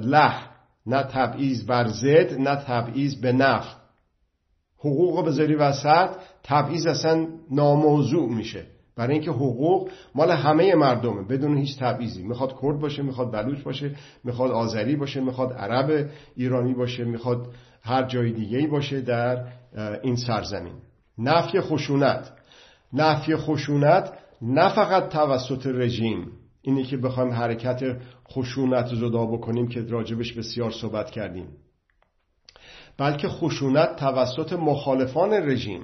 له 0.03 0.35
نه 0.87 1.03
تبعیض 1.03 1.66
بر 1.66 1.88
زد 1.88 2.40
نه 2.40 2.57
تبعیض 2.57 3.14
به 3.21 3.33
نفع. 3.33 3.75
حقوق 4.79 5.27
بذاری 5.27 5.55
وسط. 5.55 6.09
تبعیض 6.44 6.87
اصلا 6.87 7.26
ناموضوع 7.50 8.28
میشه. 8.28 8.66
برای 8.96 9.12
اینکه 9.12 9.31
حقوق 9.31 9.90
مال 10.14 10.31
همه 10.31 10.74
مردمه. 10.74 11.22
بدون 11.22 11.59
هیچ 11.59 11.78
تبعیضی. 11.78 12.22
می‌خواد 12.22 12.61
کرد 12.62 12.78
باشه 12.78 13.02
می‌خواد 13.02 13.33
بلوچ 13.33 13.62
باشه 13.62 13.96
می‌خواد 14.24 14.50
آذری 14.50 14.96
باشه 14.96 15.20
می‌خواد 15.20 15.52
عرب 15.52 16.11
ایرانی 16.37 16.74
باشه 16.74 17.05
می‌خواد 17.05 17.46
هر 17.83 18.02
جای 18.02 18.33
دیگه 18.33 18.66
باشه 18.66 19.00
در 19.00 19.44
این 20.02 20.16
سرزمین. 20.16 20.74
نفی 21.18 21.61
خشونت. 21.61 22.33
نفی 22.92 23.37
خشونت 23.37 24.12
نه 24.42 24.74
فقط 24.74 25.09
توسط 25.09 25.66
رژیم. 25.66 26.33
اینی 26.62 26.85
که 26.85 26.96
بخوایم 26.96 27.33
حرکت 27.33 27.96
خشونت 28.28 28.87
زدا 28.87 29.26
بکنیم 29.26 29.68
که 29.68 29.83
راجبش 29.83 30.33
بسیار 30.33 30.70
صحبت 30.70 31.11
کردیم. 31.11 31.48
بلکه 32.98 33.28
خشونت 33.28 33.96
توسط 33.96 34.52
مخالفان 34.52 35.33
رژیم. 35.33 35.81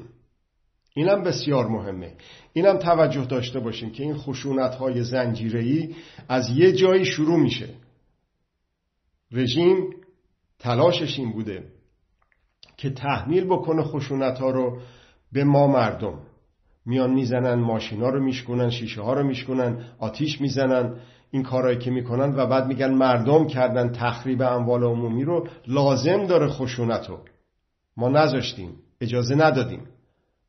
اینم 0.99 1.23
بسیار 1.23 1.67
مهمه. 1.67 2.13
اینم 2.53 2.77
توجه 2.77 3.25
داشته 3.25 3.61
باشیم 3.61 3.91
که 3.91 4.03
این 4.03 4.15
خشونت 4.17 4.75
های 4.75 5.03
زنجیری 5.03 5.97
از 6.29 6.51
یه 6.51 6.73
جایی 6.73 7.05
شروع 7.05 7.41
میشه. 7.41 7.69
رژیم 9.33 9.91
تلاشش 10.59 11.19
این 11.19 11.33
بوده 11.33 11.65
که 12.77 12.91
تحمیل 12.91 13.45
بکنه 13.45 13.83
خشونت 13.83 14.39
ها 14.39 14.51
رو 14.51 14.81
به 15.33 15.45
ما 15.45 15.67
مردم. 15.67 16.19
میان 16.87 17.15
می‌زنن 17.15 17.55
ماشینا 17.55 18.09
رو 18.09 18.23
میشکنن 18.23 18.71
شیشه 18.71 19.03
ها 19.03 19.13
رو 19.13 19.27
میشکنن 19.27 19.85
آتیش 19.99 20.41
می‌زنن 20.41 21.01
این 21.31 21.43
کارهایی 21.43 21.79
که 21.79 21.91
می‌کنن 21.91 22.35
و 22.35 22.47
بعد 22.47 22.67
میگن 22.67 22.95
مردم 22.95 23.47
کردن 23.47 23.93
تخریب 23.93 24.43
اموال 24.43 24.85
عمومی 24.85 25.25
رو 25.25 25.49
لازم 25.67 26.27
داره 26.27 26.49
خشونت 26.49 27.09
رو. 27.09 27.19
ما 27.97 28.09
نذاشتیم 28.09 28.71
اجازه 29.01 29.35
ندادیم. 29.35 29.83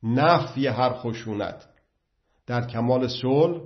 نفی 0.04 0.68
هر 0.68 0.94
خشونت. 0.94 1.66
در 2.48 2.68
کمال 2.68 3.08
صلح 3.08 3.62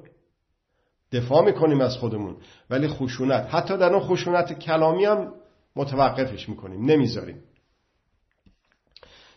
دفاع 1.12 1.46
می‌کنیم 1.46 1.82
از 1.82 1.98
خودمون 1.98 2.38
ولی 2.70 2.88
خشونت 2.88 3.48
حتی 3.56 3.78
در 3.78 3.94
اون 3.94 4.00
خشونت 4.00 4.60
کلامی 4.60 5.06
هم 5.06 5.34
متوقفش 5.76 6.50
می‌کنیم 6.50 6.86
نمی‌ذاریم. 6.86 7.44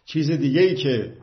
چیز 0.04 0.30
دیگه 0.30 0.61
ای 0.61 0.74
که 0.74 1.16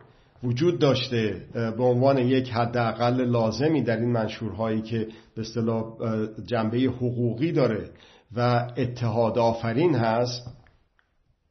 وجود 0.44 0.80
داشته 0.80 1.46
به 1.54 1.84
عنوان 1.84 2.18
یک 2.18 2.50
حداقل 2.50 3.22
لازمی 3.26 3.84
در 3.84 3.98
این 3.98 4.12
منشورهایی 4.12 4.82
که 4.82 5.08
به 5.36 5.42
اصطلاح 5.42 5.98
جنبه 6.46 6.78
حقوقی 6.78 7.52
داره 7.52 7.90
و 8.36 8.68
اتحاد 8.78 9.38
آفرین 9.38 9.96
هست 9.96 10.48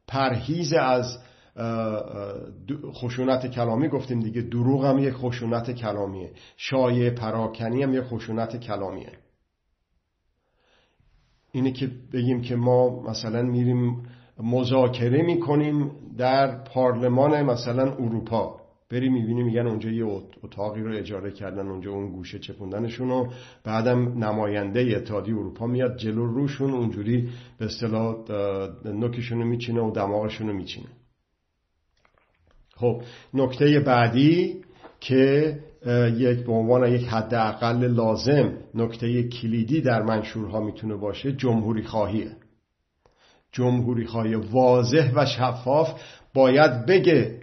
پرهیز 0.09 0.73
از 0.73 1.19
خشونت 2.93 3.47
کلامی 3.47 3.89
گفتیم 3.89 4.21
دیگه. 4.21 4.43
دروغ 4.43 4.85
هم 4.85 4.99
یک 4.99 5.15
خشونت 5.15 5.71
کلامیه. 5.71 6.31
شایع 6.57 7.11
پراکنی 7.11 7.83
هم 7.83 7.95
یک 7.95 8.03
خشونت 8.03 8.57
کلامیه. 8.57 9.13
اینه 11.53 11.73
که 11.73 11.91
بگیم 12.13 12.41
که 12.41 12.57
ما 12.57 13.03
مثلا 13.03 13.43
میریم 13.43 14.03
مذاکره 14.43 15.23
می‌کنیم 15.23 15.91
در 16.19 16.65
پارلمان 16.65 17.43
مثلا 17.43 17.93
اروپا. 17.93 18.61
بری 18.91 19.09
می‌بینی 19.09 19.43
میگن 19.43 19.67
اونجا 19.67 19.91
یه 19.91 20.23
اتاقی 20.43 20.81
رو 20.81 20.97
اجاره 20.97 21.31
کردن 21.31 21.69
اونجا 21.69 21.91
اون 21.91 22.13
گوشه 22.13 22.39
چپوندنشون 22.39 23.11
و 23.11 23.27
بعدم 23.65 24.25
نماینده 24.25 24.95
اتحادیه 24.97 25.35
اروپا 25.35 25.67
میاد 25.67 25.97
جلو 25.97 26.27
روشون 26.27 26.71
اونجوری 26.71 27.29
به 27.59 27.65
اصطلاح 27.65 28.17
نوکشون 28.85 29.39
رو 29.39 29.45
میچینه 29.45 29.81
و 29.81 29.91
دماغشون 29.91 30.49
رو 30.49 30.55
میچینه. 30.55 30.89
خب 32.83 33.03
نکته 33.35 33.81
بعدی 33.81 34.57
که 35.01 35.57
یک 36.17 36.39
به 36.39 36.53
عنوان 36.53 36.93
یک 36.93 37.07
حداقل 37.07 37.85
لازم 37.85 38.53
نکته 38.75 39.29
کلیدی 39.29 39.81
در 39.81 40.03
منشورها 40.03 40.61
می‌تونه 40.61 40.97
باشه 40.97 41.33
جمهوری 41.33 41.83
خواهیه. 41.83 42.31
جمهوری 43.53 44.07
خواهی 44.07 44.35
واضح 44.35 45.13
و 45.15 45.27
شفاف 45.27 46.01
باید 46.35 46.87
بگه 46.87 47.41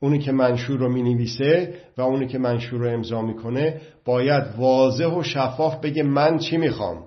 اونی 0.00 0.18
که 0.18 0.32
منشور 0.32 0.78
رو 0.78 0.92
می‌نویسه 0.92 1.74
و 1.96 2.02
اونی 2.02 2.26
که 2.26 2.38
منشور 2.38 2.80
رو 2.80 2.88
امضا 2.88 3.22
می‌کنه 3.22 3.80
باید 4.04 4.44
واضح 4.56 5.06
و 5.06 5.22
شفاف 5.22 5.80
بگه 5.80 6.02
من 6.02 6.38
چی 6.38 6.56
می‌خوام؟ 6.56 7.04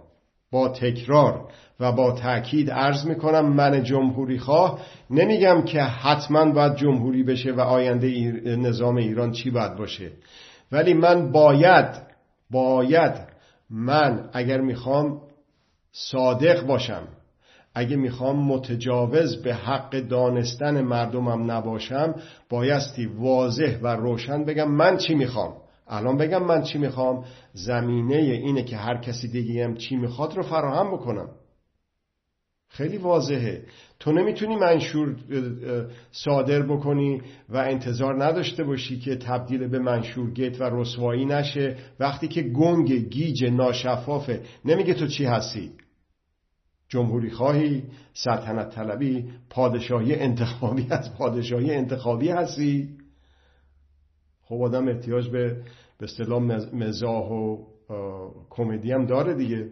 با 0.51 0.69
تکرار. 0.69 1.51
و 1.79 1.91
با 1.91 2.11
تاکید 2.11 2.71
عرض 2.71 3.05
می‌کنم 3.05 3.45
من 3.53 3.83
جمهوری 3.83 4.39
خواه 4.39 4.79
نمیگم 5.09 5.61
که 5.61 5.81
حتما 5.81 6.51
باید 6.51 6.75
جمهوری 6.75 7.23
بشه 7.23 7.51
و 7.51 7.59
آینده 7.59 8.07
نظام 8.57 8.95
ایران 8.95 9.31
چی 9.31 9.51
باید 9.51 9.75
باشه. 9.75 10.11
ولی 10.71 10.93
من 10.93 11.31
باید 11.31 12.01
باید 12.51 13.13
من 13.69 14.29
اگر 14.33 14.61
می‌خوام 14.61 15.21
صادق 15.91 16.65
باشم 16.65 17.07
اگه 17.75 17.95
می‌خوام 17.95 18.45
متجاوز 18.45 19.41
به 19.43 19.53
حق 19.53 19.99
دانستن 19.99 20.81
مردمم 20.81 21.51
نباشم 21.51 22.15
بایستی 22.49 23.05
واضح 23.05 23.77
و 23.81 23.87
روشن 23.87 24.43
بگم 24.43 24.71
من 24.71 24.97
چی 24.97 25.15
می‌خوام. 25.15 25.53
الان 25.87 26.17
بگم 26.17 26.43
من 26.43 26.61
چی 26.61 26.77
می‌خوام. 26.77 27.25
زمینه 27.53 28.15
اینه 28.15 28.63
که 28.63 28.77
هر 28.77 28.97
کسی 28.97 29.27
دیگه 29.27 29.63
هم 29.63 29.75
چی 29.75 29.95
می‌خواد 29.95 30.35
رو 30.35 30.43
فراهم 30.43 30.91
بکنم. 30.91 31.29
خیلی 32.77 32.97
واضحه. 32.97 33.63
تو 33.99 34.11
نمی‌تونی 34.11 34.55
منشور 34.55 35.15
صادر 36.11 36.61
بکنی 36.61 37.21
و 37.49 37.57
انتظار 37.57 38.25
نداشته 38.25 38.63
باشی 38.63 38.99
که 38.99 39.15
تبدیل 39.15 39.67
به 39.67 39.79
منشور 39.79 40.31
گیت 40.31 40.61
و 40.61 40.63
رسوایی 40.63 41.25
نشه. 41.25 41.77
وقتی 41.99 42.27
که 42.27 42.41
گنگ 42.41 42.91
گیج 42.91 43.45
ناشفافه 43.45 44.41
نمیگه 44.65 44.93
تو 44.93 45.07
چی 45.07 45.25
هستی؟ 45.25 45.71
جمهوری 46.89 47.29
خواهی 47.29 47.83
سلطنت 48.13 48.75
طلبی 48.75 49.29
پادشاهی 49.49 50.15
انتخابی 50.15 50.87
از 50.89 51.13
پادشاهی 51.17 51.71
انتخابی 51.75 52.29
هستی؟ 52.29 52.97
خب 54.43 54.55
آدم 54.55 54.87
احتیاج 54.87 55.29
به 55.29 55.63
به 55.99 56.03
اصطلاح 56.03 56.41
مزاح 56.73 57.31
و 57.31 57.57
کمدی 58.49 58.91
هم 58.91 59.05
داره 59.05 59.33
دیگه. 59.33 59.69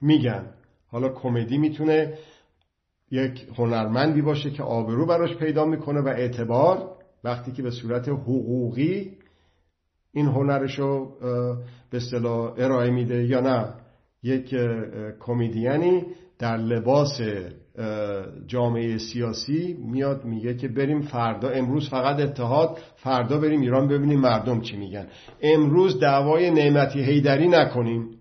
میگن. 0.00 0.54
حالا 0.92 1.08
کمدی 1.08 1.58
می‌تونه 1.58 2.14
یک 3.10 3.46
هنرمندی 3.56 4.22
باشه 4.22 4.50
که 4.50 4.62
آبرو 4.62 5.06
براش 5.06 5.36
پیدا 5.36 5.64
می‌کنه 5.64 6.00
و 6.00 6.08
اعتبار 6.08 6.96
وقتی 7.24 7.52
که 7.52 7.62
به 7.62 7.70
صورت 7.70 8.08
حقوقی 8.08 9.10
این 10.12 10.26
هنرش 10.26 10.78
رو 10.78 11.16
به 11.90 11.96
اصطلاح 11.96 12.54
ارائه 12.58 12.90
میده 12.90 13.24
یا 13.24 13.40
نه. 13.40 13.74
یک 14.22 14.56
کمدیانی 15.20 16.04
در 16.38 16.56
لباس 16.56 17.20
جامعه 18.46 18.98
سیاسی 18.98 19.76
میاد 19.92 20.24
میگه 20.24 20.54
که 20.56 20.68
بریم 20.68 21.00
فردا 21.00 21.48
امروز 21.48 21.88
فقط 21.88 22.20
اتحاد 22.20 22.78
فردا 22.96 23.38
بریم 23.38 23.60
ایران 23.60 23.88
ببینیم 23.88 24.20
مردم 24.20 24.60
چی 24.60 24.76
میگن. 24.76 25.06
امروز 25.42 26.00
دعوای 26.00 26.50
نعمتی 26.50 27.02
هیدری 27.02 27.48
نکنیم. 27.48 28.18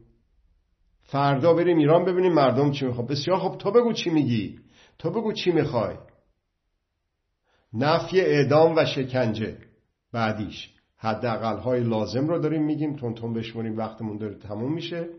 فردا 1.11 1.53
بریم 1.53 1.77
ایران 1.77 2.05
ببینیم 2.05 2.33
مردم 2.33 2.71
چی 2.71 2.85
می‌خواد 2.85 3.07
بسیار 3.07 3.39
خب 3.39 3.57
تو 3.57 3.71
بگو 3.71 3.93
چی 3.93 4.09
میگی. 4.09 4.59
تو 4.99 5.09
بگو 5.09 5.33
چی 5.33 5.51
می‌خوای. 5.51 5.95
نفی 7.73 8.21
اعدام 8.21 8.75
و 8.77 8.85
شکنجه. 8.85 9.57
بعدیش. 10.13 10.69
حداقل 10.97 11.57
های 11.57 11.83
لازم 11.83 12.27
رو 12.27 12.39
داریم 12.39 12.65
میگیم. 12.65 12.95
تون 12.95 13.13
تون 13.13 13.33
بشمونیم 13.33 13.77
وقتمون 13.77 14.17
داره 14.17 14.35
تموم 14.35 14.73
میشه. 14.73 15.09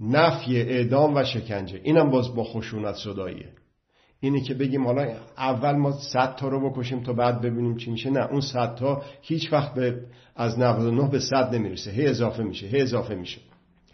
نفی 0.00 0.56
اعدام 0.56 1.16
و 1.16 1.24
شکنجه. 1.24 1.80
اینم 1.82 2.10
باز 2.10 2.34
با 2.34 2.44
خشونت 2.44 2.94
صداییه. 2.94 3.48
اینی 4.20 4.40
که 4.40 4.54
بگیم 4.54 4.86
حالا 4.86 5.16
اول 5.38 5.76
ما 5.76 5.92
صد 5.92 6.36
تا 6.36 6.48
رو 6.48 6.70
بکشیم 6.70 7.02
تا 7.02 7.12
بعد 7.12 7.40
ببینیم 7.40 7.76
چی 7.76 7.90
میشه. 7.90 8.10
نه 8.10 8.26
اون 8.26 8.40
صد 8.40 8.74
تا 8.74 9.02
هیچ 9.22 9.52
وقت 9.52 9.74
به 9.74 10.00
از 10.36 10.58
99 10.58 11.10
به 11.10 11.20
صد 11.20 11.54
نمی‌رسه. 11.54 11.90
هی 11.90 12.06
اضافه 12.06 12.42
میشه. 12.42 12.66
هی 12.66 12.80
اضافه 12.80 13.14
میشه. 13.14 13.40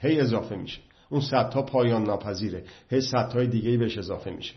هی 0.01 0.21
اضافه 0.21 0.57
میشه. 0.57 0.81
اون 1.13 1.21
صد 1.21 1.51
تا 1.51 1.63
پایان 1.63 2.03
ناپذیره. 2.05 2.65
هی 2.91 3.01
صد 3.01 3.29
تای 3.29 3.47
دیگه 3.47 3.77
بهش 3.77 3.99
اضافه 3.99 4.31
میشه. 4.31 4.55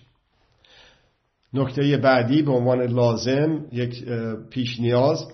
نکته 1.54 1.98
بعدی 1.98 2.42
به 2.42 2.52
عنوان 2.52 2.82
لازم 2.82 3.66
یک 3.72 4.06
پیش 4.50 4.80
نیاز 4.80 5.28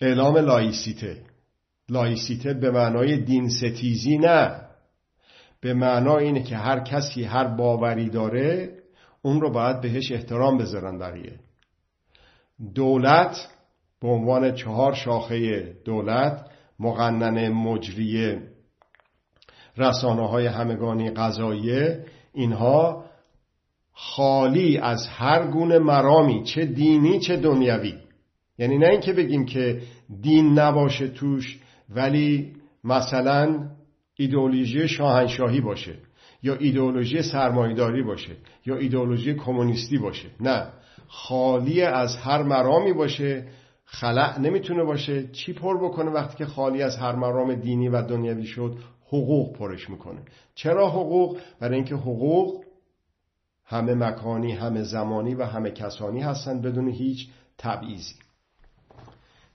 اعلام 0.00 0.36
لایسیته. 0.36 1.22
لایسیته 1.88 2.54
به 2.54 2.70
معنای 2.70 3.16
دین 3.16 3.48
ستیزی 3.48 4.18
نه. 4.18 4.60
به 5.60 5.74
معنا 5.74 6.16
اینه 6.16 6.42
که 6.42 6.56
هر 6.56 6.80
کسی 6.80 7.24
هر 7.24 7.44
باوری 7.44 8.10
داره 8.10 8.78
اون 9.22 9.40
رو 9.40 9.50
باید 9.50 9.80
بهش 9.80 10.12
احترام 10.12 10.58
بذارن 10.58 10.98
بقیه 10.98 11.40
دولت. 12.74 13.48
به 14.00 14.08
عنوان 14.08 14.54
چهار 14.54 14.94
شاخه 14.94 15.62
دولت 15.84 16.50
مقنن 16.80 17.48
مجریه 17.48 18.42
رسانه 19.78 20.28
های 20.28 20.46
همگانی 20.46 21.10
قضاییه 21.10 22.04
اینها 22.34 23.04
خالی 23.92 24.78
از 24.78 25.06
هر 25.06 25.46
گونه 25.46 25.78
مرامی 25.78 26.42
چه 26.42 26.66
دینی 26.66 27.20
چه 27.20 27.36
دنیوی. 27.36 27.94
یعنی 28.58 28.78
نه 28.78 28.88
اینکه 28.88 29.12
بگیم 29.12 29.46
که 29.46 29.82
دین 30.22 30.58
نباشه 30.58 31.08
توش 31.08 31.58
ولی 31.90 32.52
مثلا 32.84 33.68
ایدئولوژی 34.16 34.88
شاهنشاهی 34.88 35.60
باشه 35.60 35.94
یا 36.42 36.54
ایدئولوژی 36.54 37.22
سرمایداری 37.22 38.02
باشه 38.02 38.36
یا 38.66 38.76
ایدئولوژی 38.76 39.34
کمونیستی 39.34 39.98
باشه. 39.98 40.28
نه. 40.40 40.66
خالی 41.08 41.82
از 41.82 42.16
هر 42.16 42.42
مرامی 42.42 42.92
باشه 42.92 43.44
خلع 43.84 44.38
نمی‌تونه 44.38 44.84
باشه. 44.84 45.28
چی 45.32 45.52
پر 45.52 45.84
بکنه 45.84 46.10
وقتی 46.10 46.36
که 46.36 46.46
خالی 46.46 46.82
از 46.82 46.96
هر 46.96 47.14
مرام 47.14 47.54
دینی 47.54 47.88
و 47.88 48.02
دنیوی 48.02 48.46
شد؟ 48.46 48.76
حقوق 49.08 49.56
پرش 49.56 49.90
می‌کنه. 49.90 50.20
چرا 50.54 50.90
حقوق؟ 50.90 51.38
برای 51.60 51.74
اینکه 51.74 51.94
حقوق 51.94 52.64
همه 53.64 53.94
مکانی 53.94 54.52
همه 54.52 54.82
زمانی 54.82 55.34
و 55.34 55.44
همه 55.44 55.70
کسانی 55.70 56.20
هستند 56.20 56.62
بدون 56.62 56.88
هیچ 56.88 57.28
تبعیضی. 57.58 58.14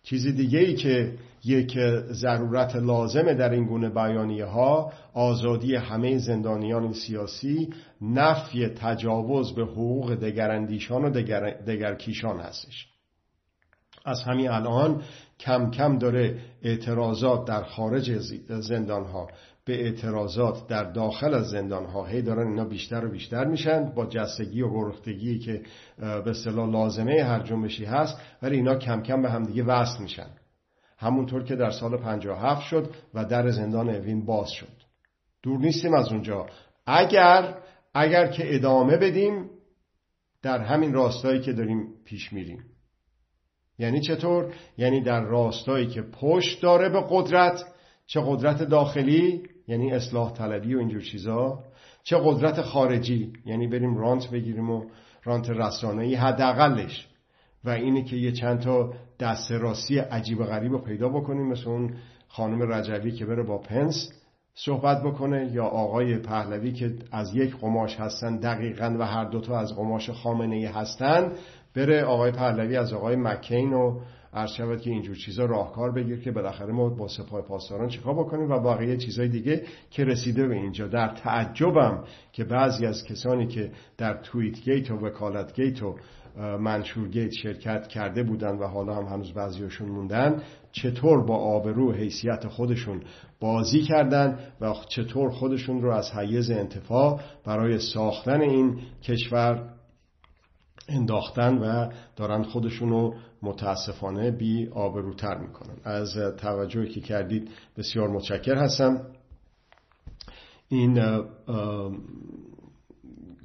چیز 0.04 0.28
دیگه 0.28 0.60
ای 0.60 0.76
که 0.76 1.18
یک 1.44 1.80
ضرورت 2.12 2.76
لازمه 2.76 3.34
در 3.34 3.50
این 3.50 3.66
گونه 3.66 3.90
بیانیه 3.90 4.46
ها 4.46 4.94
آزادی 5.14 5.76
همه 5.76 6.18
زندانیان 6.18 6.94
سیاسی 6.94 7.74
نفی 8.02 8.68
تجاوز 8.68 9.56
به 9.56 9.64
حقوق 9.64 10.14
دگراندیشان 10.14 11.06
و 11.06 11.10
دگرکیشان 11.68 12.40
هستش. 12.40 12.88
از 14.06 14.24
همین 14.24 14.50
الان 14.50 15.02
کم 15.44 15.72
کم 15.72 15.98
داره 15.98 16.40
اعتراضات 16.62 17.48
در 17.48 17.64
خارج 17.64 18.18
زندان 18.50 19.06
ها 19.06 19.28
به 19.66 19.84
اعتراضات 19.84 20.68
در 20.68 20.84
داخل 20.84 21.34
از 21.34 21.50
زندان 21.50 21.86
ها 21.86 22.06
هی 22.06 22.22
دارن 22.22 22.48
اینا 22.48 22.66
بیشتر 22.66 23.06
و 23.06 23.12
بیشتر 23.12 23.46
میشن 23.46 23.86
با 23.86 24.06
جستگی 24.06 24.62
و 24.62 24.70
گرختگی 24.70 25.40
که 25.40 25.62
به 25.98 26.30
اصطلاح 26.30 26.70
لازمه 26.70 27.24
هر 27.24 27.44
جنبشی 27.44 27.86
هست 27.86 28.18
ولی 28.42 28.56
اینا 28.56 28.76
کم 28.76 29.02
کم 29.02 29.22
به 29.22 29.30
همدیگه 29.30 29.64
وصل 29.64 30.04
میشن. 30.04 30.28
همونطور 30.98 31.44
که 31.44 31.56
در 31.56 31.72
سال 31.72 31.98
57 31.98 32.62
شد 32.62 32.90
و 33.14 33.26
در 33.26 33.50
زندان 33.50 33.90
اوین 33.90 34.26
باز 34.26 34.52
شد. 34.52 34.84
دور 35.44 35.60
نیستیم 35.60 35.94
از 35.94 36.12
اونجا. 36.12 36.46
اگر 36.86 37.58
اگر 37.94 38.28
که 38.28 38.56
ادامه 38.56 38.98
بدیم 38.98 39.50
در 40.42 40.62
همین 40.62 40.94
راستایی 40.94 41.42
که 41.42 41.54
داریم 41.54 41.88
پیش 42.06 42.34
میریم. 42.34 42.64
یعنی 43.80 44.02
چطور؟ 44.02 44.54
یعنی 44.78 45.02
در 45.02 45.22
راستایی 45.22 45.88
که 45.88 46.02
پشت 46.02 46.62
داره 46.62 46.90
به 46.90 47.04
قدرت 47.10 47.66
چه 48.08 48.22
قدرت 48.26 48.64
داخلی 48.64 49.44
یعنی 49.68 49.92
اصلاح 49.92 50.34
طلبی 50.34 50.76
و 50.76 50.80
اینجور 50.80 51.02
چیزا 51.02 51.64
چه 52.04 52.18
قدرت 52.24 52.62
خارجی 52.62 53.34
یعنی 53.46 53.68
بریم 53.68 53.98
رانت 53.98 54.30
بگیریم 54.30 54.70
و 54.70 54.86
رانت 55.24 55.50
رسانه‌ای 55.50 56.16
حداقلش 56.16 57.08
و 57.64 57.70
اینه 57.70 58.04
که 58.04 58.16
یه 58.16 58.32
چند 58.32 58.60
تا 58.60 58.94
دست 59.20 59.52
راستی 59.52 59.98
عجیب 59.98 60.40
و 60.40 60.44
غریب 60.44 60.72
رو 60.72 60.78
پیدا 60.78 61.10
بکنیم 61.10 61.48
مثل 61.48 61.70
اون 61.70 61.94
خانم 62.28 62.74
رجوی 62.74 63.12
که 63.12 63.26
بره 63.26 63.44
با 63.44 63.58
پنس 63.58 64.10
صحبت 64.56 65.04
بکنه 65.04 65.52
یا 65.54 65.66
آقای 65.66 66.18
پهلوی 66.18 66.72
که 66.72 66.96
از 67.12 67.36
یک 67.36 67.56
قماش 67.56 67.96
هستن 67.96 68.38
دقیقا 68.38 68.96
و 69.00 69.06
هر 69.06 69.26
دوتا 69.26 69.60
از 69.60 69.76
قماش 69.76 70.10
خامنه 70.10 70.56
ای 70.56 70.66
هستن 70.66 71.32
بره 71.76 72.04
آقای 72.04 72.32
پهلوی 72.32 72.78
از 72.78 72.94
آقای 72.94 73.16
مکین 73.16 73.74
و 73.74 74.00
عرض 74.34 74.52
شود 74.52 74.82
که 74.82 74.90
اینجور 74.90 75.16
چیزا 75.16 75.46
راهکار 75.46 75.92
بگیر 75.92 76.22
که 76.22 76.32
بالاخره 76.32 76.74
ما 76.74 76.90
با 76.90 77.08
سپاه 77.08 77.42
پاسداران 77.42 77.88
چیکار 77.88 78.14
بکنیم 78.14 78.52
و 78.52 78.60
بقیه 78.60 78.98
چیزای 78.98 79.28
دیگه 79.28 79.64
که 79.92 80.06
رسیده 80.06 80.48
به 80.48 80.56
اینجا. 80.56 80.88
در 80.88 81.08
تعجبم 81.08 82.04
که 82.32 82.44
بعضی 82.44 82.86
از 82.86 83.04
کسانی 83.04 83.48
که 83.48 83.72
در 83.98 84.14
توییت 84.14 84.62
گیت 84.62 84.92
و 84.92 84.96
وکالت 84.96 85.54
گیت 85.54 85.84
و 85.84 85.96
منشور 86.38 87.08
گیت 87.08 87.32
شرکت 87.32 87.88
کرده 87.88 88.24
بودند 88.24 88.62
و 88.62 88.66
حالا 88.66 88.96
هم 88.96 89.06
هنوز 89.06 89.34
بعضیاشون 89.34 89.90
موندن 89.90 90.42
چطور 90.72 91.26
با 91.26 91.36
آبرو 91.36 91.92
حیثیت 91.92 92.48
خودشون 92.48 93.02
بازی 93.40 93.82
کردند 93.82 94.40
و 94.62 94.74
چطور 94.90 95.30
خودشون 95.30 95.82
رو 95.82 95.92
از 95.92 96.12
حیز 96.12 96.52
انتفاع 96.52 97.20
برای 97.46 97.80
ساختن 97.80 98.42
این 98.42 98.80
کشور 99.04 99.70
انداختن 100.90 101.58
و 101.58 101.90
دارن 102.16 102.44
خودشونو 102.44 103.14
متاسفانه 103.42 104.32
بی 104.32 104.68
آبروتر 104.68 105.38
می‌کنن. 105.38 105.76
از 105.84 106.18
توجهی 106.38 106.90
که 106.90 107.02
کردید 107.02 107.50
بسیار 107.78 108.10
متشکر 108.10 108.56
هستم. 108.56 109.02
این 110.70 111.24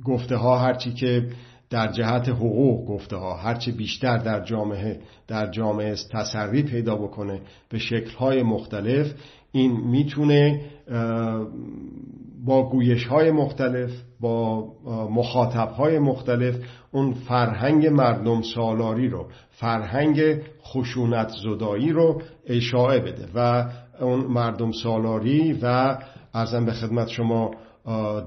گفته 0.05 0.37
ها 0.37 0.59
هرچی 0.59 0.93
که 0.93 1.29
در 1.71 1.93
جهت 1.93 2.29
حقوق 2.29 2.89
گفته 2.89 3.17
ها 3.17 3.35
هرچی 3.37 3.73
بیشتر 3.73 4.19
در 4.19 4.45
جامعه 4.45 5.01
در 5.27 5.51
جامعه 5.51 5.95
تسری 6.11 6.63
پیدا 6.63 6.95
بکنه 6.97 7.41
به 7.69 7.79
شکل 7.79 8.11
های 8.11 8.43
مختلف 8.43 9.15
این 9.53 9.73
می‌تونه 9.73 10.61
با 12.49 12.69
گویش 12.69 13.07
های 13.07 13.31
مختلف 13.31 13.91
با 14.21 14.67
مخاطب 15.11 15.69
های 15.69 15.99
مختلف 15.99 16.55
اون 16.93 17.13
فرهنگ 17.13 17.87
مردم 17.87 18.43
سالاری 18.43 19.09
رو 19.09 19.27
فرهنگ 19.51 20.43
خشونت 20.63 21.33
زدایی 21.43 21.93
رو 21.93 22.23
اشاعه 22.47 23.01
بده 23.01 23.29
و 23.35 23.71
اون 24.01 24.21
مردم 24.21 24.73
سالاری 24.73 25.53
و 25.63 25.99
ارزم 26.35 26.65
به 26.65 26.73
خدمت 26.73 27.09
شما 27.09 27.51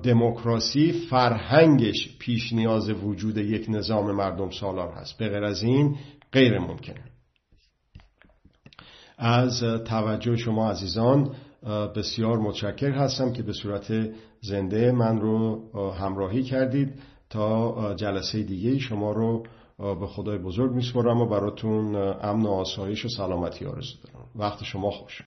دموکراسی 0.03 0.91
فرهنگش 0.91 2.17
پیش 2.19 2.53
نیاز 2.53 2.89
وجود 2.89 3.37
یک 3.37 3.65
نظام 3.69 4.11
مردم 4.11 4.49
سالار 4.49 4.93
هست. 4.93 5.17
به 5.17 5.29
غیر 5.29 5.43
از 5.43 5.63
این 5.63 5.95
غیر 6.33 6.59
ممکنه. 6.59 7.03
از 9.17 9.63
توجه 9.85 10.35
شما 10.35 10.71
عزیزان 10.71 11.29
بسیار 11.95 12.37
متشکر 12.37 12.91
هستم 12.91 13.33
که 13.33 13.43
به 13.43 13.53
صورت 13.53 14.09
زنده 14.41 14.91
من 14.91 15.21
رو 15.21 15.61
همراهی 15.91 16.43
کردید 16.43 16.93
تا 17.29 17.93
جلسه 17.93 18.43
دیگه 18.43 18.79
شما 18.79 19.11
رو 19.11 19.43
به 19.77 20.07
خدای 20.07 20.37
بزرگ 20.37 20.71
میسپرم 20.71 21.21
و 21.21 21.25
براتون 21.25 21.95
امن 22.21 22.45
و 22.45 22.49
آسایش 22.49 23.05
و 23.05 23.09
سلامتی 23.09 23.65
آرزو 23.65 23.95
دارم. 24.03 24.25
وقت 24.35 24.63
شما 24.63 24.91
خوش. 24.91 25.19